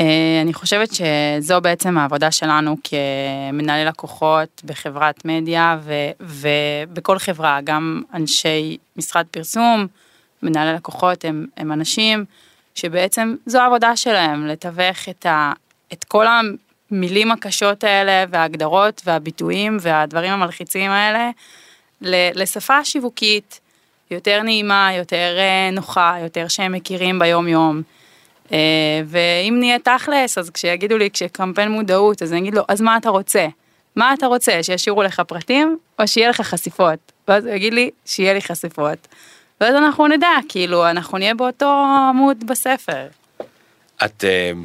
אה, 0.00 0.40
אני 0.42 0.54
חושבת 0.54 0.88
שזו 0.94 1.60
בעצם 1.60 1.98
העבודה 1.98 2.30
שלנו 2.30 2.76
כמנהלי 2.84 3.84
לקוחות 3.84 4.62
בחברת 4.64 5.24
מדיה 5.24 5.78
ו- 5.82 6.10
ובכל 6.20 7.18
חברה, 7.18 7.60
גם 7.64 8.02
אנשי 8.14 8.76
משרד 8.96 9.26
פרסום, 9.30 9.86
מנהלי 10.42 10.72
לקוחות 10.72 11.24
הם, 11.24 11.46
הם 11.56 11.72
אנשים 11.72 12.24
שבעצם 12.74 13.34
זו 13.46 13.60
העבודה 13.60 13.96
שלהם, 13.96 14.46
לתווך 14.46 15.08
את, 15.10 15.26
ה- 15.26 15.52
את 15.92 16.04
כל 16.04 16.26
המילים 16.90 17.32
הקשות 17.32 17.84
האלה 17.84 18.24
וההגדרות 18.30 19.02
והביטויים 19.04 19.76
והדברים 19.80 20.32
המלחיצים 20.32 20.90
האלה 20.90 21.30
לשפה 22.34 22.84
שיווקית 22.84 23.60
יותר 24.10 24.42
נעימה, 24.42 24.90
יותר 24.96 25.36
אה, 25.38 25.70
נוחה, 25.72 26.16
יותר 26.22 26.48
שהם 26.48 26.72
מכירים 26.72 27.18
ביום 27.18 27.48
יום. 27.48 27.82
אה, 28.52 28.58
ואם 29.06 29.56
נהיה 29.58 29.78
תכלס, 29.78 30.38
אז 30.38 30.50
כשיגידו 30.50 30.98
לי, 30.98 31.10
כשקמפיין 31.10 31.70
מודעות, 31.70 32.22
אז 32.22 32.32
אני 32.32 32.40
אגיד 32.40 32.54
לו, 32.54 32.62
אז 32.68 32.80
מה 32.80 32.96
אתה 32.96 33.08
רוצה? 33.08 33.46
מה 33.96 34.14
אתה 34.14 34.26
רוצה, 34.26 34.62
שישאירו 34.62 35.02
לך 35.02 35.20
פרטים, 35.20 35.78
או 35.98 36.08
שיהיה 36.08 36.28
לך 36.28 36.40
חשיפות? 36.40 37.12
ואז 37.28 37.46
הוא 37.46 37.54
יגיד 37.54 37.74
לי, 37.74 37.90
שיהיה 38.04 38.34
לי 38.34 38.42
חשיפות. 38.42 39.08
ואז 39.60 39.74
אנחנו 39.74 40.06
נדע, 40.06 40.28
כאילו, 40.48 40.90
אנחנו 40.90 41.18
נהיה 41.18 41.34
באותו 41.34 41.84
עמוד 42.10 42.46
בספר. 42.46 43.06
את 44.04 44.24
uh, 44.24 44.56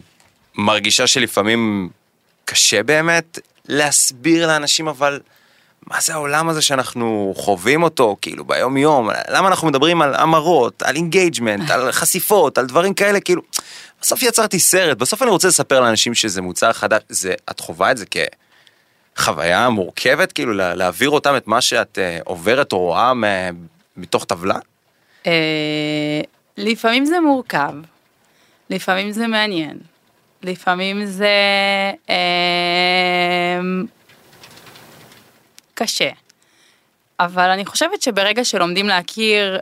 מרגישה 0.56 1.08
שלפעמים 1.08 1.90
קשה 2.46 2.84
באמת 2.84 3.40
להסביר 3.68 4.48
לאנשים 4.48 4.88
אבל 4.88 5.20
מה 5.88 6.02
זה 6.02 6.14
העולם 6.14 6.50
הזה 6.50 6.62
שאנחנו 6.62 7.34
חווים 7.38 7.84
אותו 7.84 8.18
כאילו 8.22 8.46
ביום 8.46 8.78
יום 8.78 9.10
למה 9.30 9.48
אנחנו 9.48 9.68
מדברים 9.68 10.02
על 10.02 10.14
המרות 10.16 10.84
על 10.84 10.96
engagement 10.96 11.72
על 11.72 11.92
חשיפות 12.02 12.58
על 12.58 12.66
דברים 12.66 12.94
כאלה 12.94 13.20
כאילו 13.20 13.42
בסוף 14.02 14.24
יצרתי 14.24 14.60
סרט 14.60 14.98
בסוף 14.98 15.22
אני 15.22 15.30
רוצה 15.32 15.48
לספר 15.48 15.80
לאנשים 15.80 16.14
שזה 16.14 16.42
מוצר 16.42 16.74
חדש 16.74 17.02
זה 17.10 17.34
את 17.50 17.60
חווה 17.60 17.92
את 17.92 17.98
זה 17.98 18.06
כ... 18.12 18.18
חוויה 19.18 19.70
מורכבת, 19.70 20.32
כאילו 20.32 20.54
לה- 20.54 20.76
להעביר 20.76 21.10
אותם 21.10 21.36
את 21.38 21.48
מה 21.48 21.62
שאת 21.62 21.98
אה, 22.00 22.20
עוברת 22.26 22.72
או 22.74 22.78
רואה 22.80 23.14
מ- 23.14 23.26
מתוך 23.98 24.26
טבלה? 24.26 24.56
אה, 25.28 26.22
לפעמים 26.58 27.06
זה 27.06 27.20
מורכב, 27.20 27.72
לפעמים 28.70 29.12
זה 29.12 29.28
מעניין, 29.28 29.78
לפעמים 30.44 31.06
זה 31.06 31.30
אה, 32.10 32.16
קשה. 35.82 36.10
אבל 37.20 37.50
אני 37.50 37.66
חושבת 37.66 38.02
שברגע 38.02 38.44
שלומדים 38.44 38.88
להכיר 38.88 39.60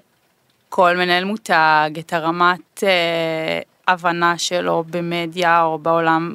כל 0.70 0.98
מנהל 0.98 1.24
מותג, 1.24 1.92
את 2.00 2.14
הרמת 2.14 2.84
אה, 2.84 3.60
הבנה 3.88 4.38
שלו 4.38 4.84
במדיה 4.90 5.64
או 5.64 5.78
בעולם 5.78 6.34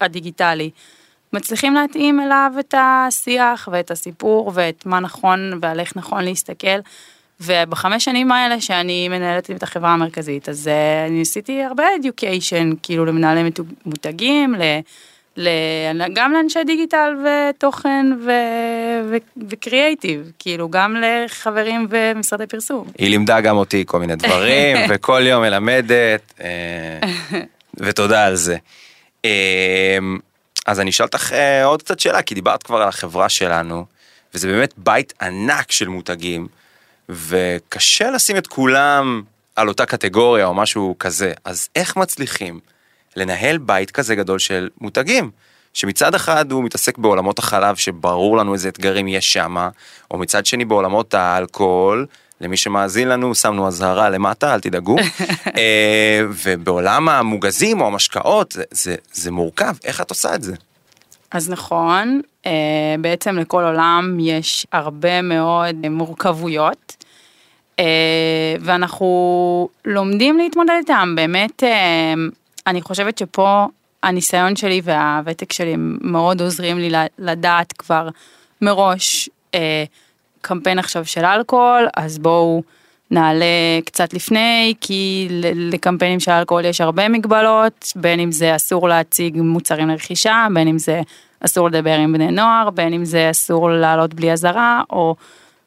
הדיגיטלי, 0.00 0.70
מצליחים 1.32 1.74
להתאים 1.74 2.20
אליו 2.20 2.52
את 2.60 2.74
השיח 2.78 3.68
ואת 3.72 3.90
הסיפור 3.90 4.52
ואת 4.54 4.86
מה 4.86 5.00
נכון 5.00 5.58
ועל 5.62 5.80
איך 5.80 5.96
נכון 5.96 6.24
להסתכל. 6.24 6.78
ובחמש 7.40 8.04
שנים 8.04 8.32
האלה 8.32 8.60
שאני 8.60 9.08
מנהלת 9.08 9.50
את 9.50 9.62
החברה 9.62 9.92
המרכזית, 9.92 10.48
אז 10.48 10.66
uh, 10.66 11.10
אני 11.10 11.20
עשיתי 11.22 11.62
הרבה 11.62 11.84
education, 12.02 12.76
כאילו 12.82 13.04
למנהלי 13.04 13.50
מותגים, 13.86 14.54
גם 16.12 16.32
לאנשי 16.32 16.64
דיגיטל 16.66 17.14
ותוכן 17.24 18.06
ו, 18.24 18.30
ו, 19.10 19.16
וקריאייטיב, 19.48 20.32
כאילו 20.38 20.68
גם 20.68 20.96
לחברים 20.96 21.86
ומשרדי 21.90 22.46
פרסום. 22.46 22.86
היא 22.98 23.10
לימדה 23.10 23.40
גם 23.40 23.56
אותי 23.56 23.84
כל 23.86 24.00
מיני 24.00 24.16
דברים, 24.16 24.76
וכל 24.90 25.22
יום 25.24 25.42
מלמדת, 25.42 26.34
אה, 26.40 27.38
ותודה 27.80 28.26
על 28.26 28.36
זה. 28.36 28.56
אה, 29.24 29.98
אז 30.66 30.80
אני 30.80 30.90
אשאל 30.90 31.06
אותך 31.06 31.32
אה, 31.32 31.64
עוד 31.64 31.82
קצת 31.82 32.00
שאלה, 32.00 32.22
כי 32.22 32.34
דיברת 32.34 32.62
כבר 32.62 32.82
על 32.82 32.88
החברה 32.88 33.28
שלנו, 33.28 33.84
וזה 34.34 34.48
באמת 34.48 34.74
בית 34.76 35.12
ענק 35.22 35.72
של 35.72 35.88
מותגים, 35.88 36.46
וקשה 37.08 38.10
לשים 38.10 38.36
את 38.36 38.46
כולם 38.46 39.22
על 39.56 39.68
אותה 39.68 39.86
קטגוריה 39.86 40.46
או 40.46 40.54
משהו 40.54 40.94
כזה, 40.98 41.32
אז 41.44 41.68
איך 41.76 41.96
מצליחים 41.96 42.60
לנהל 43.16 43.58
בית 43.58 43.90
כזה 43.90 44.14
גדול 44.14 44.38
של 44.38 44.68
מותגים? 44.80 45.30
שמצד 45.74 46.14
אחד 46.14 46.52
הוא 46.52 46.64
מתעסק 46.64 46.98
בעולמות 46.98 47.38
החלב 47.38 47.76
שברור 47.76 48.36
לנו 48.36 48.54
איזה 48.54 48.68
אתגרים 48.68 49.08
יש 49.08 49.32
שם, 49.32 49.56
או 50.10 50.18
מצד 50.18 50.46
שני 50.46 50.64
בעולמות 50.64 51.14
האלכוהול, 51.14 52.06
למי 52.40 52.56
שמאזין 52.56 53.08
לנו 53.08 53.34
שמנו 53.34 53.68
אזהרה 53.68 54.10
למטה, 54.10 54.54
אל 54.54 54.60
תדאגו, 54.60 54.96
אה, 55.58 56.22
ובעולם 56.44 57.08
המוגזים 57.08 57.80
או 57.80 57.86
המשקאות 57.86 58.52
זה, 58.52 58.62
זה, 58.70 58.94
זה 59.12 59.30
מורכב, 59.30 59.74
איך 59.84 60.00
את 60.00 60.10
עושה 60.10 60.34
את 60.34 60.42
זה? 60.42 60.54
אז 61.30 61.50
נכון, 61.50 62.20
אה, 62.46 62.50
בעצם 63.00 63.38
לכל 63.38 63.64
עולם 63.64 64.16
יש 64.20 64.66
הרבה 64.72 65.22
מאוד 65.22 65.88
מורכבויות, 65.88 66.96
אה, 67.78 67.84
ואנחנו 68.60 69.68
לומדים 69.84 70.38
להתמודד 70.38 70.74
איתם, 70.78 71.12
באמת, 71.16 71.62
אני 72.66 72.82
חושבת 72.82 73.18
שפה 73.18 73.66
הניסיון 74.02 74.56
שלי 74.56 74.80
והוותק 74.84 75.52
שלי 75.52 75.74
מאוד 76.00 76.40
עוזרים 76.40 76.78
לי 76.78 76.92
לדעת 77.18 77.72
כבר 77.72 78.08
מראש 78.62 79.28
אה, 79.54 79.84
קמפיין 80.40 80.78
עכשיו 80.78 81.04
של 81.04 81.24
אלכוהול, 81.24 81.88
אז 81.96 82.18
בואו 82.18 82.62
נעלה 83.10 83.80
קצת 83.84 84.14
לפני, 84.14 84.74
כי 84.80 85.28
לקמפיינים 85.54 86.20
של 86.20 86.32
אלכוהול 86.32 86.64
יש 86.64 86.80
הרבה 86.80 87.08
מגבלות, 87.08 87.92
בין 87.96 88.20
אם 88.20 88.32
זה 88.32 88.56
אסור 88.56 88.88
להציג 88.88 89.40
מוצרים 89.40 89.88
לרכישה, 89.88 90.46
בין 90.54 90.68
אם 90.68 90.78
זה 90.78 91.02
אסור 91.40 91.68
לדבר 91.68 91.94
עם 91.94 92.12
בני 92.12 92.30
נוער, 92.30 92.70
בין 92.70 92.92
אם 92.92 93.04
זה 93.04 93.30
אסור 93.30 93.70
לעלות 93.70 94.14
בלי 94.14 94.32
אזהרה, 94.32 94.82
או 94.90 95.16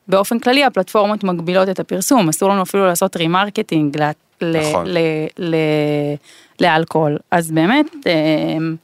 באופן 0.07 0.39
כללי 0.39 0.63
הפלטפורמות 0.63 1.23
מגבילות 1.23 1.69
את 1.69 1.79
הפרסום, 1.79 2.29
אסור 2.29 2.50
לנו 2.50 2.62
אפילו 2.62 2.85
לעשות 2.85 3.17
remarketing 3.17 3.98
נכון. 4.43 4.88
ל- 4.88 4.97
ל- 5.38 6.15
לאלכוהול. 6.59 7.17
אז 7.31 7.51
באמת, 7.51 7.85
אמ, 8.05 8.75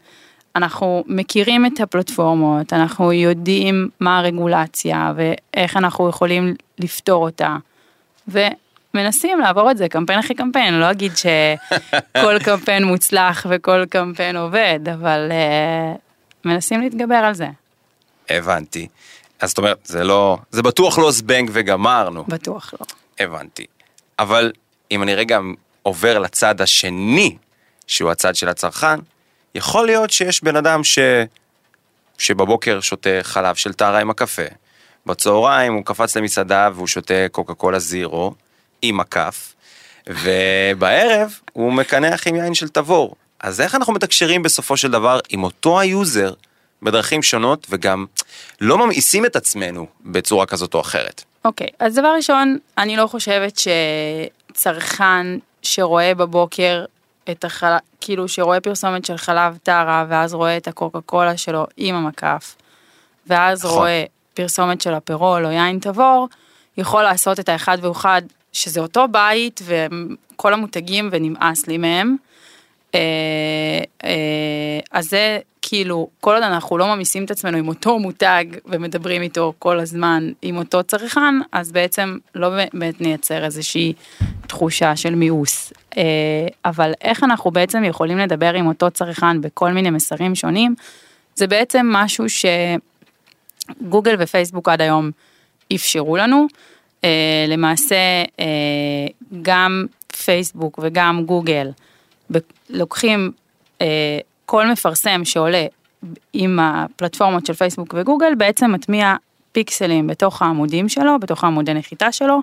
אנחנו 0.55 1.03
מכירים 1.07 1.65
את 1.65 1.79
הפלטפורמות, 1.79 2.73
אנחנו 2.73 3.13
יודעים 3.13 3.89
מה 3.99 4.19
הרגולציה 4.19 5.13
ואיך 5.15 5.77
אנחנו 5.77 6.09
יכולים 6.09 6.55
לפתור 6.79 7.23
אותה. 7.23 7.55
ומנסים 8.27 9.39
לעבור 9.39 9.71
את 9.71 9.77
זה 9.77 9.89
קמפיין 9.89 10.19
אחרי 10.19 10.35
קמפיין, 10.35 10.73
לא 10.73 10.91
אגיד 10.91 11.11
שכל 11.17 12.39
קמפיין 12.45 12.83
מוצלח 12.83 13.45
וכל 13.49 13.85
קמפיין 13.85 14.35
עובד, 14.37 14.79
אבל 14.93 15.31
uh, 15.31 15.97
מנסים 16.45 16.81
להתגבר 16.81 17.15
על 17.15 17.33
זה, 17.33 17.47
הבנתי. 18.29 18.87
אז 19.41 19.49
זאת 19.49 19.57
אומרת, 19.57 19.77
זה 19.83 20.03
לא, 20.03 20.37
זה 20.51 20.61
בטוח 20.61 20.99
לא 20.99 21.11
זבנג 21.11 21.49
וגמרנו. 21.53 22.23
בטוח 22.27 22.73
לא. 22.79 22.85
הבנתי. 23.19 23.65
אבל 24.19 24.51
אם 24.91 25.03
אני 25.03 25.15
רגע 25.15 25.39
עובר 25.83 26.19
לצד 26.19 26.61
השני, 26.61 27.37
שהוא 27.87 28.11
הצד 28.11 28.35
של 28.35 28.49
הצרכן, 28.49 28.99
יכול 29.55 29.85
להיות 29.85 30.09
שיש 30.09 30.43
בן 30.43 30.55
אדם 30.55 30.83
ש... 30.83 30.99
שבבוקר 32.17 32.79
שותה 32.81 33.09
חלב 33.21 33.55
של 33.55 33.73
טרה 33.73 33.99
עם 33.99 34.09
הקפה, 34.09 34.43
בצהריים 35.05 35.73
הוא 35.73 35.85
קפץ 35.85 36.17
למסעדה 36.17 36.69
והוא 36.73 36.87
שותה 36.87 37.13
קוקה 37.31 37.53
קולה 37.53 37.79
זירו 37.79 38.33
עם 38.81 38.99
הכף, 38.99 39.53
ובערב 40.07 41.39
הוא 41.53 41.73
מקנח 41.73 42.27
עם 42.27 42.35
יין 42.35 42.53
של 42.53 42.69
תבור. 42.69 43.15
אז 43.39 43.61
איך 43.61 43.75
אנחנו 43.75 43.93
מתקשרים 43.93 44.43
בסופו 44.43 44.77
של 44.77 44.91
דבר 44.91 45.19
עם 45.29 45.43
אותו 45.43 45.79
היוזר 45.79 46.33
בדרכים 46.81 47.23
שונות 47.23 47.67
וגם 47.69 48.05
לא 48.61 48.77
ממאיסים 48.77 49.25
את 49.25 49.35
עצמנו 49.35 49.87
בצורה 50.05 50.45
כזאת 50.45 50.73
או 50.73 50.81
אחרת? 50.81 51.23
אוקיי, 51.45 51.67
אז 51.79 51.95
דבר 51.95 52.13
ראשון, 52.17 52.57
אני 52.77 52.97
לא 52.97 53.07
חושבת 53.07 53.57
שצרכן 54.49 55.27
שרואה 55.61 56.15
בבוקר 56.15 56.85
את 57.31 57.45
החלב, 57.45 57.79
כאילו 58.01 58.27
שרואה 58.27 58.59
פרסומת 58.59 59.05
של 59.05 59.17
חלב 59.17 59.57
טרה, 59.63 60.05
ואז 60.09 60.33
רואה 60.33 60.57
את 60.57 60.67
הקוקה 60.67 61.01
קולה 61.01 61.37
שלו 61.37 61.65
עם 61.77 61.95
המקף, 61.95 62.55
ואז 63.27 63.65
נכון. 63.65 63.77
רואה 63.77 64.03
פרסומת 64.33 64.81
של 64.81 64.93
הפירול 64.93 65.45
או 65.45 65.51
יין 65.51 65.79
תבור, 65.79 66.27
יכול 66.77 67.03
לעשות 67.03 67.39
את 67.39 67.49
האחד 67.49 67.77
ואחד, 67.81 68.21
שזה 68.53 68.79
אותו 68.79 69.05
בית 69.07 69.61
וכל 69.65 70.53
המותגים 70.53 71.09
ונמאס 71.11 71.67
לי 71.67 71.77
מהם. 71.77 72.15
אה, 72.95 72.99
אה, 74.03 74.79
אז 74.91 75.09
זה 75.09 75.39
כאילו, 75.61 76.09
כל 76.21 76.33
עוד 76.33 76.43
אנחנו 76.43 76.77
לא 76.77 76.95
ממיסים 76.95 77.25
את 77.25 77.31
עצמנו 77.31 77.57
עם 77.57 77.67
אותו 77.67 77.99
מותג 77.99 78.45
ומדברים 78.65 79.21
איתו 79.21 79.53
כל 79.59 79.79
הזמן 79.79 80.31
עם 80.41 80.57
אותו 80.57 80.83
צרכן, 80.83 81.35
אז 81.51 81.71
בעצם 81.71 82.17
לא 82.35 82.49
באמת 82.49 83.01
נייצר 83.01 83.45
איזושהי 83.45 83.93
תחושה 84.47 84.95
של 84.95 85.15
מיאוס. 85.15 85.73
אה, 85.97 86.03
אבל 86.65 86.93
איך 87.01 87.23
אנחנו 87.23 87.51
בעצם 87.51 87.83
יכולים 87.83 88.17
לדבר 88.17 88.53
עם 88.53 88.67
אותו 88.67 88.91
צרכן 88.91 89.41
בכל 89.41 89.71
מיני 89.71 89.89
מסרים 89.89 90.35
שונים, 90.35 90.75
זה 91.35 91.47
בעצם 91.47 91.87
משהו 91.91 92.25
שגוגל 93.81 94.15
ופייסבוק 94.19 94.69
עד 94.69 94.81
היום 94.81 95.11
אפשרו 95.75 96.17
לנו. 96.17 96.47
למעשה 97.47 97.95
גם 99.41 99.85
פייסבוק 100.25 100.79
וגם 100.83 101.23
גוגל 101.25 101.71
לוקחים 102.69 103.31
אה, 103.81 104.19
כל 104.45 104.67
מפרסם 104.67 105.25
שעולה 105.25 105.65
עם 106.33 106.59
הפלטפורמות 106.59 107.45
של 107.45 107.53
פייסבוק 107.53 107.95
וגוגל 107.97 108.35
בעצם 108.35 108.71
מטמיע 108.71 109.15
פיקסלים 109.51 110.07
בתוך 110.07 110.41
העמודים 110.41 110.89
שלו, 110.89 111.19
בתוך 111.19 111.43
העמודי 111.43 111.73
נחיתה 111.73 112.11
שלו, 112.11 112.41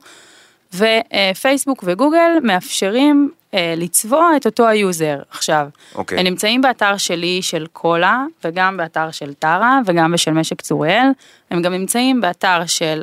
ופייסבוק 0.75 1.85
וגוגל 1.87 2.31
מאפשרים 2.43 3.31
אה, 3.55 3.75
לצבוע 3.77 4.37
את 4.37 4.47
אותו 4.47 4.69
היוזר. 4.69 5.19
עכשיו, 5.31 5.69
אוקיי. 5.95 6.19
הם 6.19 6.25
נמצאים 6.27 6.63
באתר 6.63 6.97
שלי 6.97 7.43
של 7.43 7.67
קולה, 7.73 8.25
וגם 8.45 8.77
באתר 8.77 9.11
של 9.11 9.35
טרה, 9.35 9.81
וגם 9.87 10.13
בשל 10.13 10.31
משק 10.31 10.61
צוריאל, 10.61 11.07
הם 11.51 11.63
גם 11.63 11.73
נמצאים 11.73 12.21
באתר 12.21 12.67
של 12.67 13.03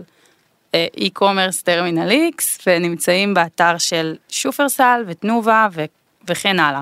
אה, 0.76 0.88
e-commerce 0.98 1.64
טרמינל 1.64 2.12
X, 2.12 2.44
ונמצאים 2.68 3.34
באתר 3.34 3.78
של 3.78 4.16
שופרסל 4.30 5.04
ותנובה 5.08 5.68
ו- 5.74 5.86
וכן 6.28 6.60
הלאה. 6.60 6.82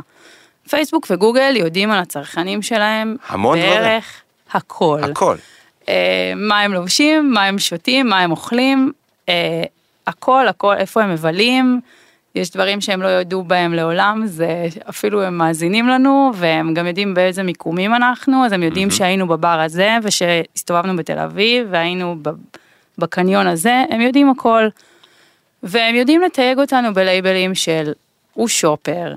פייסבוק 0.69 1.07
וגוגל 1.09 1.55
יודעים 1.55 1.91
על 1.91 1.99
הצרכנים 1.99 2.61
שלהם 2.61 3.15
המון 3.27 3.59
דברים. 3.59 3.73
בערך 3.73 4.21
הכל. 4.51 4.99
הכל. 5.03 5.35
אה, 5.89 6.33
מה 6.35 6.61
הם 6.61 6.73
לובשים, 6.73 7.31
מה 7.31 7.45
הם 7.45 7.59
שותים, 7.59 8.07
מה 8.07 8.19
הם 8.19 8.31
אוכלים, 8.31 8.91
אה, 9.29 9.63
הכל, 10.07 10.47
הכל, 10.47 10.75
איפה 10.77 11.03
הם 11.03 11.13
מבלים. 11.13 11.81
יש 12.35 12.51
דברים 12.51 12.81
שהם 12.81 13.01
לא 13.01 13.07
ידעו 13.07 13.43
בהם 13.43 13.73
לעולם, 13.73 14.21
זה 14.25 14.67
אפילו 14.89 15.23
הם 15.23 15.37
מאזינים 15.37 15.87
לנו, 15.87 16.31
והם 16.35 16.73
גם 16.73 16.87
יודעים 16.87 17.13
באיזה 17.13 17.43
מיקומים 17.43 17.95
אנחנו, 17.95 18.45
אז 18.45 18.51
הם 18.51 18.63
יודעים 18.63 18.91
שהיינו 18.91 19.27
בבר 19.27 19.59
הזה, 19.65 19.97
ושהסתובבנו 20.03 20.95
בתל 20.95 21.19
אביב, 21.19 21.67
והיינו 21.71 22.15
בקניון 22.97 23.47
הזה, 23.47 23.83
הם 23.89 24.01
יודעים 24.01 24.29
הכל. 24.29 24.67
והם 25.63 25.95
יודעים 25.95 26.21
לתייג 26.21 26.59
אותנו 26.59 26.93
בלייבלים 26.93 27.55
של 27.55 27.91
הוא 28.33 28.47
שופר, 28.47 29.13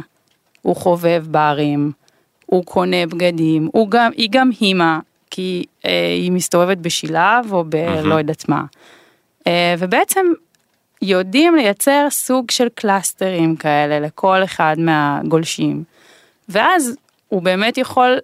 הוא 0.65 0.77
חובב 0.77 1.25
ברים, 1.31 1.93
הוא 2.47 2.65
קונה 2.65 3.07
בגדים, 3.07 3.69
הוא 3.73 3.91
גם, 3.91 4.11
היא 4.17 4.29
גם 4.31 4.51
הימה, 4.61 5.01
כי 5.31 5.65
אה, 5.85 6.15
היא 6.21 6.33
מסתובבת 6.33 6.79
בשילב 6.79 7.53
או 7.53 7.65
בלא 7.65 8.15
יודעת 8.15 8.49
מה. 8.49 8.65
אה, 9.47 9.75
ובעצם 9.79 10.27
יודעים 11.03 11.57
לייצר 11.57 12.07
סוג 12.11 12.51
של 12.51 12.69
קלאסטרים 12.75 13.57
כאלה 13.57 14.01
לכל 14.01 14.45
אחד 14.45 14.77
מהגולשים. 14.79 15.85
ואז 16.49 16.97
הוא 17.29 17.43
באמת 17.43 17.79
יכול, 17.79 18.19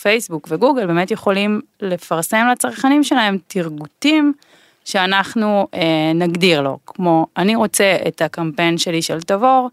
פייסבוק 0.00 0.48
וגוגל 0.50 0.86
באמת 0.86 1.10
יכולים 1.10 1.60
לפרסם 1.80 2.46
לצרכנים 2.52 3.04
שלהם 3.04 3.38
תרגותים 3.46 4.32
שאנחנו 4.84 5.66
אה, 5.74 6.12
נגדיר 6.14 6.60
לו, 6.60 6.78
כמו 6.86 7.26
אני 7.36 7.56
רוצה 7.56 7.96
את 8.08 8.22
הקמפיין 8.22 8.78
שלי 8.78 9.02
של 9.02 9.20
תבור, 9.20 9.68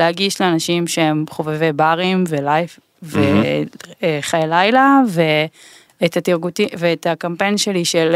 להגיש 0.00 0.40
לאנשים 0.40 0.86
שהם 0.86 1.24
חובבי 1.30 1.72
ברים 1.72 2.24
ולייף 2.28 2.78
וחיי 3.02 4.46
לילה, 4.48 5.00
ואת 5.08 6.16
התרגותים, 6.16 6.68
ואת 6.78 7.06
הקמפיין 7.06 7.58
שלי 7.58 7.84
של... 7.84 8.14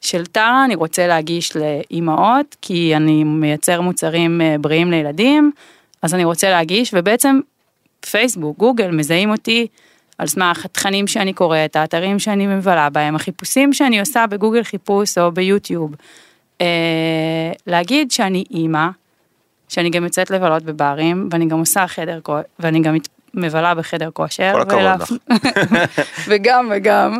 של 0.00 0.26
טרה 0.26 0.64
אני 0.64 0.74
רוצה 0.74 1.06
להגיש 1.06 1.52
לאימהות, 1.56 2.56
כי 2.62 2.96
אני 2.96 3.24
מייצר 3.24 3.80
מוצרים 3.80 4.40
אה, 4.40 4.56
בריאים 4.60 4.90
לילדים, 4.90 5.52
אז 6.02 6.14
אני 6.14 6.24
רוצה 6.24 6.50
להגיש, 6.50 6.90
ובעצם 6.94 7.40
פייסבוק, 8.10 8.58
גוגל, 8.58 8.90
מזהים 8.90 9.30
אותי 9.30 9.66
על 10.18 10.26
סמך 10.26 10.64
התכנים 10.64 11.06
שאני 11.06 11.32
קוראת, 11.32 11.76
האתרים 11.76 12.18
שאני 12.18 12.46
מבלה 12.46 12.90
בהם, 12.90 13.16
החיפושים 13.16 13.72
שאני 13.72 14.00
עושה 14.00 14.26
בגוגל 14.26 14.62
חיפוש 14.62 15.18
או 15.18 15.32
ביוטיוב. 15.32 15.94
אה, 16.60 16.66
להגיד 17.66 18.10
שאני 18.10 18.44
אימא, 18.50 18.88
שאני 19.70 19.90
גם 19.90 20.04
יוצאת 20.04 20.30
לבלות 20.30 20.62
בברים, 20.62 21.28
ואני 21.32 21.46
גם 21.46 21.58
עושה 21.58 21.86
חדר, 21.86 22.20
ואני 22.58 22.80
גם 22.80 22.96
מבלה 23.34 23.74
בחדר 23.74 24.10
כושר. 24.12 24.52
כל 24.52 24.60
הכבוד 24.60 25.00
לך. 25.00 25.12
וגם 26.28 26.72
וגם. 26.74 27.16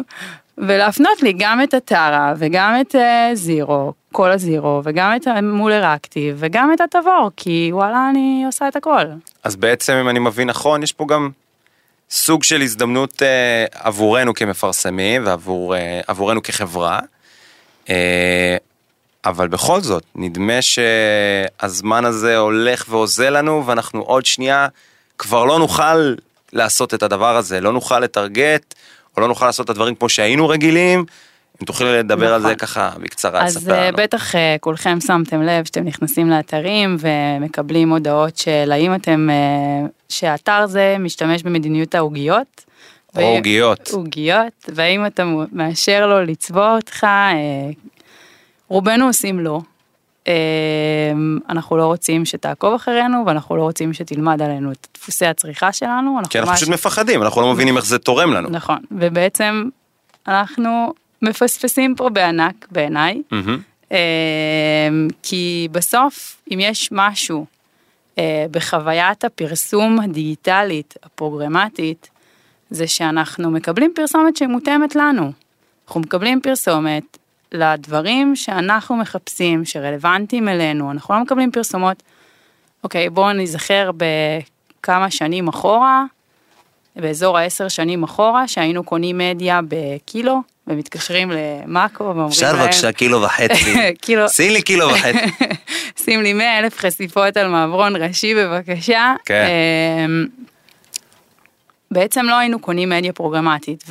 ולהפנות 0.59 1.23
לי 1.23 1.33
גם 1.39 1.63
את 1.63 1.75
הטרה 1.75 2.35
וגם 2.37 2.81
את 2.81 2.95
uh, 2.95 2.99
זירו, 3.35 3.93
כל 4.13 4.31
הזירו, 4.31 4.81
וגם 4.85 5.17
את 5.17 5.27
המולר 5.27 5.95
אקטיב 5.95 6.37
וגם 6.39 6.73
את 6.73 6.81
התבור, 6.81 7.31
כי 7.37 7.71
וואלה 7.73 8.11
אני 8.11 8.43
עושה 8.47 8.69
את 8.69 8.77
הכל. 8.77 9.05
אז 9.45 9.57
בעצם 9.57 9.93
אם 9.93 10.09
אני 10.09 10.19
מבין 10.19 10.49
נכון, 10.49 10.83
יש 10.83 10.93
פה 10.93 11.07
גם 11.09 11.31
סוג 12.11 12.43
של 12.43 12.61
הזדמנות 12.61 13.23
uh, 13.23 13.79
עבורנו 13.79 14.35
כמפרסמים 14.35 15.23
ועבורנו 15.27 16.41
uh, 16.41 16.43
כחברה. 16.43 17.01
Uh, 17.87 17.91
אבל 19.25 19.49
בכל 19.49 19.81
זאת, 19.81 20.03
נדמה 20.15 20.63
שהזמן 20.63 22.05
הזה 22.05 22.37
הולך 22.37 22.85
ואוזל 22.89 23.31
לנו 23.31 23.67
ואנחנו 23.67 24.01
עוד 24.01 24.27
שנייה 24.27 24.69
כבר 25.19 25.45
לא 25.45 25.59
נוכל 25.59 26.15
לעשות 26.53 26.95
את 26.95 27.03
הדבר 27.03 27.37
הזה, 27.37 27.61
לא 27.61 27.73
נוכל 27.73 28.01
לטרגט 28.01 28.75
או 29.17 29.21
לא 29.23 29.29
נוכל 29.29 29.47
לעשות 29.47 29.65
את 29.65 29.71
הדברים 29.71 29.95
כמו 29.95 30.09
שהיינו 30.09 30.49
רגילים. 30.49 31.05
אם 31.61 31.67
תוכלי 31.67 31.93
לדבר 31.93 32.25
נכון. 32.25 32.35
על 32.35 32.41
זה 32.41 32.47
נכון. 32.47 32.59
ככה 32.59 32.91
בקצרה, 33.01 33.45
אז 33.45 33.69
uh, 33.69 33.73
בטח 33.97 34.35
uh, 34.35 34.39
כולכם 34.61 35.01
שמתם 35.01 35.43
לב 35.43 35.65
שאתם 35.65 35.85
נכנסים 35.85 36.31
לאתרים 36.31 36.97
ומקבלים 37.01 37.91
הודעות 37.91 38.37
של 38.37 38.73
האם 38.73 38.95
אתם, 38.95 39.29
uh, 39.31 39.91
שהאתר 40.09 40.67
זה 40.67 40.97
משתמש 40.99 41.43
במדיניות 41.43 41.95
העוגיות. 41.95 42.65
או 43.17 43.23
עוגיות. 43.23 43.91
עוגיות, 43.93 44.69
והאם 44.69 45.07
אתה 45.07 45.25
מאשר 45.53 46.07
לו 46.07 46.25
לצבוע 46.25 46.77
אותך, 46.77 47.07
רובנו 48.71 49.07
עושים 49.07 49.41
לא. 49.41 49.61
אנחנו 51.49 51.77
לא 51.77 51.87
רוצים 51.87 52.25
שתעקוב 52.25 52.75
אחרינו 52.75 53.23
ואנחנו 53.27 53.57
לא 53.57 53.63
רוצים 53.63 53.93
שתלמד 53.93 54.43
עלינו 54.43 54.73
את 54.73 54.87
דפוסי 54.95 55.27
הצריכה 55.27 55.73
שלנו. 55.73 56.19
כי 56.31 56.39
אנחנו 56.39 56.55
פשוט 56.55 56.69
מפחדים, 56.69 57.23
אנחנו 57.23 57.41
לא 57.41 57.53
מבינים 57.53 57.77
איך 57.77 57.87
זה 57.87 57.99
תורם 57.99 58.33
לנו. 58.33 58.51
נכון, 58.51 58.79
ובעצם 58.91 59.69
אנחנו 60.29 60.93
מפספסים 61.23 61.95
פה 61.95 62.09
בענק 62.09 62.69
בעיניי, 62.71 63.23
כי 65.23 65.69
בסוף 65.73 66.43
אם 66.55 66.61
יש 66.61 66.89
משהו 66.93 67.47
אה, 68.19 68.47
בחוויית 68.51 69.25
הפרסום 69.25 70.01
הדיגיטלית 70.01 70.95
הפרוגרמטית, 71.03 72.11
זה 72.71 72.87
שאנחנו 72.87 73.51
מקבלים 73.51 73.93
פרסומת 73.95 74.37
שמותאמת 74.37 74.97
לנו. 74.97 75.33
אנחנו 75.87 76.01
מקבלים 76.01 76.41
פרסומת 76.41 77.19
לדברים 77.53 78.37
שאנחנו 78.37 78.97
מחפשים, 78.97 79.65
שרלוונטיים 79.65 80.49
אלינו, 80.49 80.91
אנחנו 80.91 81.15
לא 81.15 81.21
מקבלים 81.21 81.51
פרסומות. 81.53 82.03
אוקיי, 82.85 83.11
בואו 83.11 83.33
נזכר 83.33 83.91
בכמה 83.97 85.11
שנים 85.11 85.49
אחורה, 85.49 86.05
באזור 86.97 87.39
העשר 87.39 87.69
שנים 87.69 88.03
אחורה, 88.03 88.49
שהיינו 88.49 88.85
קונים 88.85 89.19
מדיה 89.19 89.61
בקילו, 89.69 90.43
ומתקשרים 90.67 91.31
למאקו 91.31 92.05
ואומרים 92.05 92.23
להם... 92.23 92.31
אפשר 92.31 92.57
בבקשה 92.57 92.93
קילו 92.93 93.23
וחצי. 93.23 93.75
קילו... 94.03 94.29
שים 94.29 94.53
לי 94.53 94.63
קילו 94.63 94.89
וחצי. 94.89 95.45
שים 96.05 96.23
לי 96.23 96.33
מאה 96.33 96.59
אלף 96.59 96.79
חשיפות 96.79 97.37
על 97.37 97.49
מעברון 97.49 97.97
ראשי 97.97 98.35
בבקשה. 98.35 99.15
כן. 99.25 99.47
אמ, 100.05 100.27
בעצם 101.91 102.25
לא 102.25 102.39
היינו 102.39 102.59
קונים 102.59 102.89
מדיה 102.89 103.13
פרוגרמטית, 103.13 103.85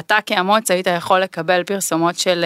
אתה 0.00 0.16
כאמוץ 0.26 0.70
היית 0.70 0.86
יכול 0.86 1.20
לקבל 1.20 1.64
פרסומות 1.64 2.18
של 2.18 2.44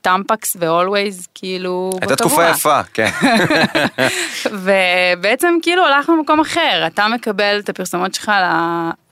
טמפקס 0.00 0.56
ואולווייז 0.60 1.28
כאילו 1.34 1.90
הייתה 2.00 2.16
תקופה 2.16 2.48
יפה, 2.48 2.82
כן. 2.82 3.10
ובעצם 4.64 5.54
כאילו 5.62 5.86
הלכנו 5.86 6.16
למקום 6.16 6.40
אחר, 6.40 6.84
אתה 6.86 7.08
מקבל 7.08 7.60
את 7.64 7.68
הפרסומות 7.68 8.14
שלך 8.14 8.32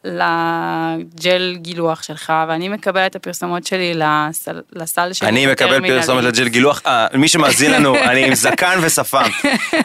לג'ל 0.04 1.56
גילוח 1.56 2.02
שלך 2.02 2.32
ואני 2.48 2.68
מקבל 2.68 3.06
את 3.06 3.16
הפרסומות 3.16 3.66
שלי 3.66 3.94
לסל, 3.94 4.60
לסל 4.72 5.12
שלי. 5.12 5.28
אני 5.28 5.46
מקבל 5.46 5.88
פרסומת 5.88 6.24
לג'ל 6.24 6.48
גילוח, 6.48 6.82
אה, 6.86 7.06
מי 7.14 7.28
שמאזין 7.28 7.70
לנו, 7.70 7.96
אני 8.10 8.26
עם 8.26 8.34
זקן 8.34 8.78
ושפם. 8.82 9.30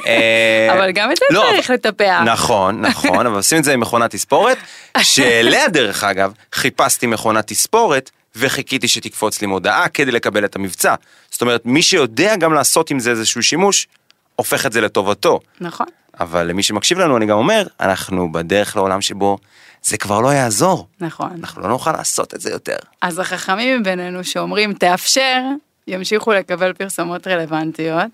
אה, 0.08 0.74
אבל 0.74 0.92
גם 0.92 1.12
את 1.12 1.18
זה 1.18 1.26
לא, 1.30 1.50
צריך 1.56 1.70
לטפח. 1.70 2.22
נכון, 2.26 2.82
נכון, 2.82 3.26
אבל 3.26 3.36
עושים 3.36 3.58
את 3.60 3.64
זה 3.64 3.74
עם 3.74 3.80
מכונת 3.80 4.12
תספורת, 4.12 4.58
שאליה 5.02 5.68
דרך 5.68 6.04
אגב 6.04 6.34
חיפשתי 6.54 7.08
מכונת 7.08 7.48
תספורת. 7.48 8.12
וחיכיתי 8.36 8.88
שתקפוץ 8.88 9.42
לי 9.42 9.48
מודעה 9.48 9.88
כדי 9.88 10.12
לקבל 10.12 10.46
את 10.46 10.56
המבצע. 10.56 10.96
זאת 11.32 11.42
אומרת, 11.42 11.66
מי 11.66 11.82
שיודע 11.82 12.36
גם 12.36 12.54
לעשות 12.54 12.92
עם 12.92 13.00
זה 13.00 13.10
איזשהו 13.10 13.44
שימוש, 13.44 13.88
הופך 14.36 14.66
את 14.66 14.74
זה 14.74 14.82
לטובתו. 14.82 15.40
נכון. 15.62 15.88
אבל 16.20 16.48
למי 16.48 16.64
שמקשיב 16.64 17.00
לנו, 17.00 17.18
אני 17.18 17.26
גם 17.26 17.38
אומר, 17.38 17.68
אנחנו 17.80 18.32
בדרך 18.32 18.76
לעולם 18.76 19.02
שבו 19.02 19.38
זה 19.84 19.98
כבר 19.98 20.22
לא 20.22 20.28
יעזור. 20.28 20.88
נכון. 21.00 21.30
אנחנו 21.40 21.62
לא 21.62 21.68
נוכל 21.68 21.92
לעשות 21.92 22.34
את 22.34 22.42
זה 22.42 22.52
יותר. 22.52 22.78
אז 23.02 23.20
החכמים 23.20 23.80
מבינינו 23.80 24.24
שאומרים, 24.24 24.74
תאפשר, 24.74 25.42
ימשיכו 25.88 26.34
לקבל 26.34 26.74
פרסומות 26.74 27.28
רלוונטיות, 27.28 28.12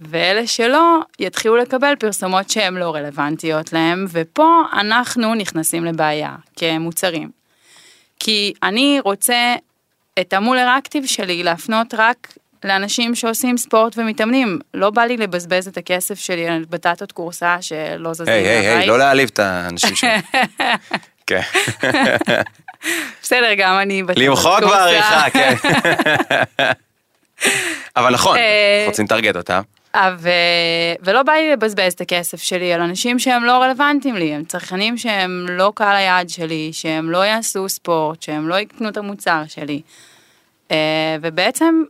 ואלה 0.00 0.46
שלא, 0.46 1.00
יתחילו 1.18 1.56
לקבל 1.56 1.94
פרסומות 1.98 2.50
שהן 2.50 2.74
לא 2.74 2.94
רלוונטיות 2.94 3.72
להם, 3.72 4.06
ופה 4.10 4.62
אנחנו 4.72 5.34
נכנסים 5.34 5.84
לבעיה 5.84 6.36
כמוצרים. 6.56 7.30
כי 8.20 8.52
אני 8.62 9.00
רוצה 9.04 9.54
את 10.20 10.32
המולר 10.32 10.74
אקטיב 10.78 11.06
שלי 11.06 11.42
להפנות 11.42 11.94
רק 11.94 12.32
לאנשים 12.64 13.14
שעושים 13.14 13.56
ספורט 13.56 13.98
ומתאמנים. 13.98 14.58
לא 14.74 14.90
בא 14.90 15.02
לי 15.02 15.16
לבזבז 15.16 15.68
את 15.68 15.76
הכסף 15.76 16.18
שלי 16.18 16.48
על 16.48 16.64
בטטות 16.70 17.12
קורסה 17.12 17.56
שלא 17.60 18.14
זזים 18.14 18.28
היי, 18.28 18.48
היי, 18.48 18.68
היי, 18.68 18.86
לא 18.86 18.98
להעליב 18.98 19.30
את 19.32 19.38
האנשים 19.38 19.96
שלנו. 19.96 20.22
כן. 21.26 21.40
בסדר, 23.22 23.54
גם 23.58 23.78
אני 23.78 24.02
בטטות 24.02 24.24
קורסה. 24.26 24.50
למחוק 24.50 24.70
בעריכה, 24.70 25.30
כן. 25.30 25.54
אבל 27.96 28.14
נכון, 28.14 28.36
אה, 28.36 28.84
רוצים 28.86 29.04
לטרגט 29.04 29.36
אותה. 29.36 29.60
ו... 30.18 30.30
ולא 31.00 31.22
בא 31.22 31.32
לי 31.32 31.52
לבזבז 31.52 31.92
את 31.92 32.00
הכסף 32.00 32.42
שלי 32.42 32.72
על 32.72 32.80
אנשים 32.80 33.18
שהם 33.18 33.44
לא 33.44 33.52
רלוונטיים 33.52 34.16
לי, 34.16 34.34
הם 34.34 34.44
צרכנים 34.44 34.98
שהם 34.98 35.46
לא 35.50 35.72
קהל 35.74 35.96
היעד 35.96 36.28
שלי, 36.28 36.70
שהם 36.72 37.10
לא 37.10 37.18
יעשו 37.18 37.68
ספורט, 37.68 38.22
שהם 38.22 38.48
לא 38.48 38.54
יקנו 38.54 38.88
את 38.88 38.96
המוצר 38.96 39.42
שלי. 39.48 39.80
אה, 40.70 41.16
ובעצם 41.22 41.82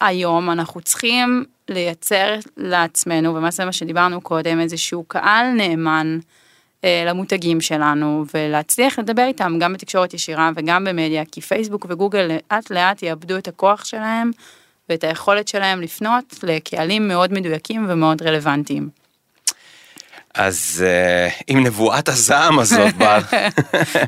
היום 0.00 0.50
אנחנו 0.50 0.80
צריכים 0.80 1.44
לייצר 1.68 2.34
לעצמנו, 2.56 3.34
ומה 3.34 3.50
זה 3.50 3.64
מה 3.64 3.72
שדיברנו 3.72 4.20
קודם, 4.20 4.60
איזשהו 4.60 5.04
קהל 5.08 5.46
נאמן 5.46 6.18
אה, 6.84 7.04
למותגים 7.06 7.60
שלנו, 7.60 8.24
ולהצליח 8.34 8.98
לדבר 8.98 9.24
איתם 9.24 9.56
גם 9.60 9.72
בתקשורת 9.72 10.14
ישירה 10.14 10.50
וגם 10.56 10.84
במדיה, 10.84 11.24
כי 11.24 11.40
פייסבוק 11.40 11.86
וגוגל 11.88 12.20
לאט 12.28 12.70
לאט 12.70 13.02
יאבדו 13.02 13.38
את 13.38 13.48
הכוח 13.48 13.84
שלהם. 13.84 14.30
ואת 14.88 15.04
היכולת 15.04 15.48
שלהם 15.48 15.80
לפנות 15.80 16.34
לקהלים 16.42 17.08
מאוד 17.08 17.32
מדויקים 17.32 17.86
ומאוד 17.88 18.22
רלוונטיים. 18.22 19.03
אז 20.34 20.84
uh, 20.84 21.42
עם 21.46 21.64
נבואת 21.66 22.08
הזעם 22.08 22.58
הזאת, 22.58 22.94
בר. 22.98 23.18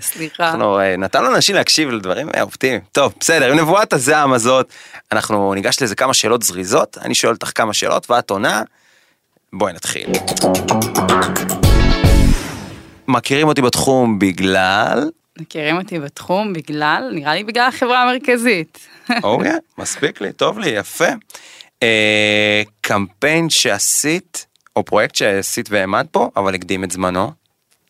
סליחה. 0.00 0.50
אנחנו 0.50 0.78
uh, 0.78 0.82
נתנו 0.98 1.30
לאנשים 1.30 1.54
להקשיב 1.56 1.90
לדברים 1.90 2.28
uh, 2.28 2.40
אופטימיים. 2.40 2.80
טוב, 2.92 3.14
בסדר, 3.20 3.52
עם 3.52 3.58
נבואת 3.58 3.92
הזעם 3.92 4.32
הזאת, 4.32 4.72
אנחנו 5.12 5.54
ניגש 5.54 5.82
לזה 5.82 5.94
כמה 5.94 6.14
שאלות 6.14 6.42
זריזות, 6.42 6.98
אני 7.02 7.14
שואל 7.14 7.32
אותך 7.32 7.52
כמה 7.54 7.74
שאלות 7.74 8.10
ואת 8.10 8.30
עונה. 8.30 8.62
בואי 9.52 9.72
נתחיל. 9.72 10.06
מכירים 13.08 13.48
אותי 13.48 13.62
בתחום 13.62 14.18
בגלל... 14.18 15.10
מכירים 15.38 15.76
אותי 15.76 15.98
בתחום 15.98 16.52
בגלל, 16.52 17.10
נראה 17.12 17.34
לי 17.34 17.44
בגלל 17.44 17.68
החברה 17.68 18.02
המרכזית. 18.02 18.78
אוקיי, 19.22 19.52
מספיק 19.78 20.20
לי, 20.20 20.32
טוב 20.32 20.58
לי, 20.58 20.68
יפה. 20.68 21.08
אה, 21.82 22.62
קמפיין 22.80 23.50
שעשית, 23.50 24.46
או 24.76 24.84
פרויקט 24.84 25.14
שעשית 25.14 25.68
והעמד 25.70 26.06
פה, 26.10 26.30
אבל 26.36 26.54
הקדים 26.54 26.84
את 26.84 26.90
זמנו. 26.90 27.32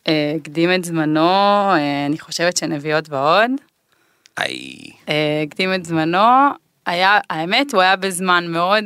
אה, 0.07 0.33
הקדים 0.35 0.73
את 0.73 0.85
זמנו, 0.85 1.29
אה, 1.71 2.05
אני 2.05 2.19
חושבת 2.19 2.57
שנביאות 2.57 3.09
ועוד. 3.09 3.51
איי, 4.39 4.77
אה, 5.09 5.43
הקדים 5.43 5.73
את 5.73 5.85
זמנו, 5.85 6.17
היה, 6.85 7.19
האמת, 7.29 7.73
הוא 7.73 7.81
היה 7.81 7.95
בזמן 7.95 8.45
מאוד 8.47 8.85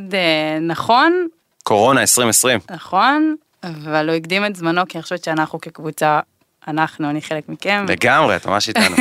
נכון, 0.62 1.28
קורונה 1.64 2.02
2020. 2.02 2.60
נכון, 2.72 3.36
אבל 3.64 4.10
הוא 4.10 4.16
הקדים 4.16 4.46
את 4.46 4.56
זמנו, 4.56 4.82
כי 4.90 4.98
אני 4.98 5.04
חושבת 5.04 5.24
שאנחנו 5.24 5.62
כקבוצה, 5.62 6.20
אנחנו, 6.68 7.10
אני 7.10 7.22
חלק 7.22 7.50
מכם, 7.50 7.86
לגמרי, 7.90 8.36
את 8.36 8.46
ממש 8.46 8.70
איתנו. 8.70 8.96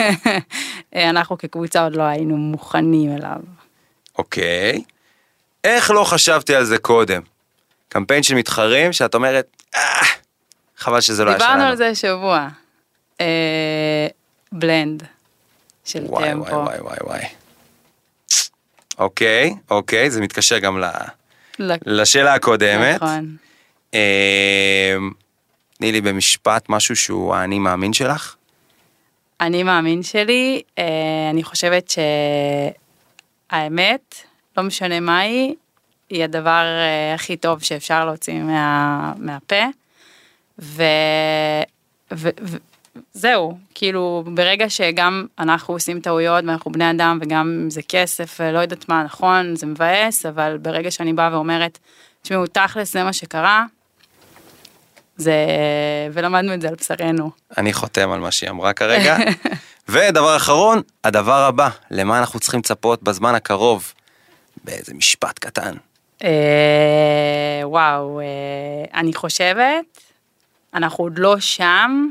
אנחנו 1.11 1.39
כקבוצה 1.39 1.85
עוד 1.85 1.97
לא 1.97 2.03
היינו 2.03 2.37
מוכנים 2.37 3.17
אליו. 3.17 3.41
אוקיי. 4.19 4.83
איך 5.65 5.91
לא 5.91 6.05
חשבתי 6.05 6.55
על 6.55 6.65
זה 6.65 6.79
קודם? 6.79 7.23
קמפיין 7.91 8.23
של 8.23 8.35
מתחרים 8.35 8.93
שאת 8.93 9.15
אומרת, 9.15 9.47
אה, 9.75 9.81
חבל 10.77 11.01
שזה 11.01 11.25
לא 11.25 11.31
היה 11.31 11.39
שלנו. 11.39 11.51
דיברנו 11.53 11.69
על 11.71 11.77
זה 11.77 11.89
השבוע. 11.89 12.49
אה, 13.21 14.07
בלנד 14.53 15.03
של 15.85 16.05
וואי 16.07 16.25
טמפו. 16.31 16.51
וואי 16.51 16.65
וואי 16.65 16.79
וואי 16.81 16.97
וואי. 17.03 17.25
אוקיי, 18.99 19.55
אוקיי, 19.71 20.11
זה 20.11 20.21
מתקשר 20.21 20.59
גם 20.59 20.81
ל- 20.81 20.91
לק- 21.59 21.81
לשאלה 21.87 22.35
הקודמת. 22.35 23.03
נכון. 23.03 23.37
אה, 23.95 24.97
תני 25.79 25.93
לי 25.93 26.01
במשפט 26.01 26.65
משהו 26.69 26.97
שהוא 26.97 27.35
האני 27.35 27.59
מאמין 27.59 27.93
שלך. 27.93 28.35
אני 29.41 29.63
מאמין 29.63 30.03
שלי, 30.03 30.63
אה, 30.79 30.85
אני 31.31 31.43
חושבת 31.45 31.95
שהאמת, 33.51 34.15
לא 34.57 34.63
משנה 34.63 35.01
מה 35.01 35.19
היא, 35.21 35.55
היא 36.11 36.25
הדבר 36.25 36.65
אה, 36.65 37.15
הכי 37.15 37.37
טוב 37.37 37.63
שאפשר 37.63 38.05
להוציא 38.05 38.35
מה, 38.35 39.13
מהפה. 39.19 39.65
ו... 40.59 40.83
ו... 42.13 42.29
ו... 42.43 42.57
זהו, 43.13 43.59
כאילו 43.75 44.25
ברגע 44.27 44.71
שגם 44.71 45.27
אנחנו 45.39 45.75
עושים 45.75 46.01
טעויות 46.01 46.45
ואנחנו 46.47 46.73
בני 46.73 46.91
אדם 46.91 47.19
וגם 47.23 47.61
אם 47.63 47.71
זה 47.71 47.81
כסף 47.89 48.37
ולא 48.41 48.59
יודעת 48.59 48.89
מה 48.89 49.03
נכון, 49.03 49.57
זה 49.57 49.67
מבאס, 49.67 50.27
אבל 50.27 50.59
ברגע 50.63 50.91
שאני 50.91 51.13
באה 51.13 51.33
ואומרת, 51.33 51.79
תשמעו, 52.23 52.47
תכלס 52.47 52.93
זה 52.93 53.05
מה 53.05 53.13
שקרה, 53.13 53.65
זה... 55.17 55.35
ולמדנו 56.13 56.55
את 56.55 56.61
זה 56.61 56.69
על 56.69 56.75
בשרנו. 56.75 57.31
אני 57.59 57.73
חותם 57.73 58.11
על 58.11 58.21
מה 58.21 58.31
שהיא 58.31 58.51
אמרה 58.51 58.73
כרגע. 58.73 59.17
ודבר 59.89 60.37
אחרון, 60.37 60.83
הדבר 61.05 61.43
הבא, 61.43 61.69
למה 61.91 62.19
אנחנו 62.19 62.41
צריכים 62.41 62.61
לצפות 62.61 63.03
בזמן 63.03 63.35
הקרוב? 63.35 63.93
באיזה 64.65 64.95
משפט 64.95 65.39
קטן. 65.39 65.75
אה, 66.25 67.61
וואו, 67.65 68.21
אה, 68.21 68.27
אני 69.01 69.15
חושבת, 69.15 70.01
אנחנו 70.75 71.05
עוד 71.05 71.19
לא 71.19 71.41
שם, 71.41 72.11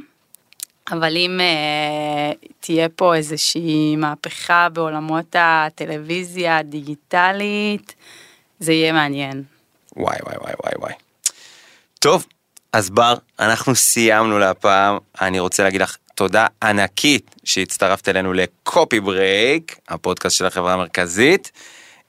אבל 0.91 1.17
אם 1.17 1.39
אה, 1.41 2.31
תהיה 2.59 2.89
פה 2.89 3.15
איזושהי 3.15 3.95
מהפכה 3.95 4.69
בעולמות 4.69 5.35
הטלוויזיה 5.39 6.57
הדיגיטלית, 6.57 7.95
זה 8.59 8.73
יהיה 8.73 8.93
מעניין. 8.93 9.43
וואי 9.95 10.17
וואי 10.25 10.37
וואי 10.37 10.53
וואי 10.63 10.73
וואי. 10.79 10.93
טוב, 11.99 12.25
אז 12.73 12.89
בר, 12.89 13.13
אנחנו 13.39 13.75
סיימנו 13.75 14.39
להפעם. 14.39 14.97
אני 15.21 15.39
רוצה 15.39 15.63
להגיד 15.63 15.81
לך 15.81 15.97
תודה 16.15 16.47
ענקית 16.63 17.35
שהצטרפת 17.43 18.09
אלינו 18.09 18.33
לקופי 18.33 18.99
ברייק, 18.99 19.79
הפודקאסט 19.89 20.37
של 20.37 20.45
החברה 20.45 20.73
המרכזית. 20.73 21.51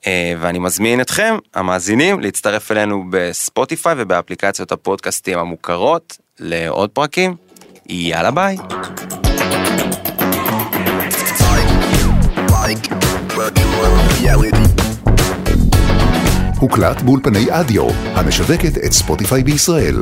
אה, 0.07 0.33
ואני 0.39 0.59
מזמין 0.59 1.01
אתכם, 1.01 1.35
המאזינים, 1.53 2.19
להצטרף 2.19 2.71
אלינו 2.71 3.03
בספוטיפיי 3.09 3.95
ובאפליקציות 3.97 4.71
הפודקאסטים 4.71 5.39
המוכרות 5.39 6.17
לעוד 6.39 6.89
פרקים. 6.89 7.35
יאללה 7.89 8.31
ביי. 8.31 8.57
הוקלט 16.59 17.01
באולפני 17.01 17.45
אדיו, 17.49 17.87
המשווקת 18.15 18.77
את 18.85 18.91
ספוטיפיי 18.91 19.43
בישראל. 19.43 19.95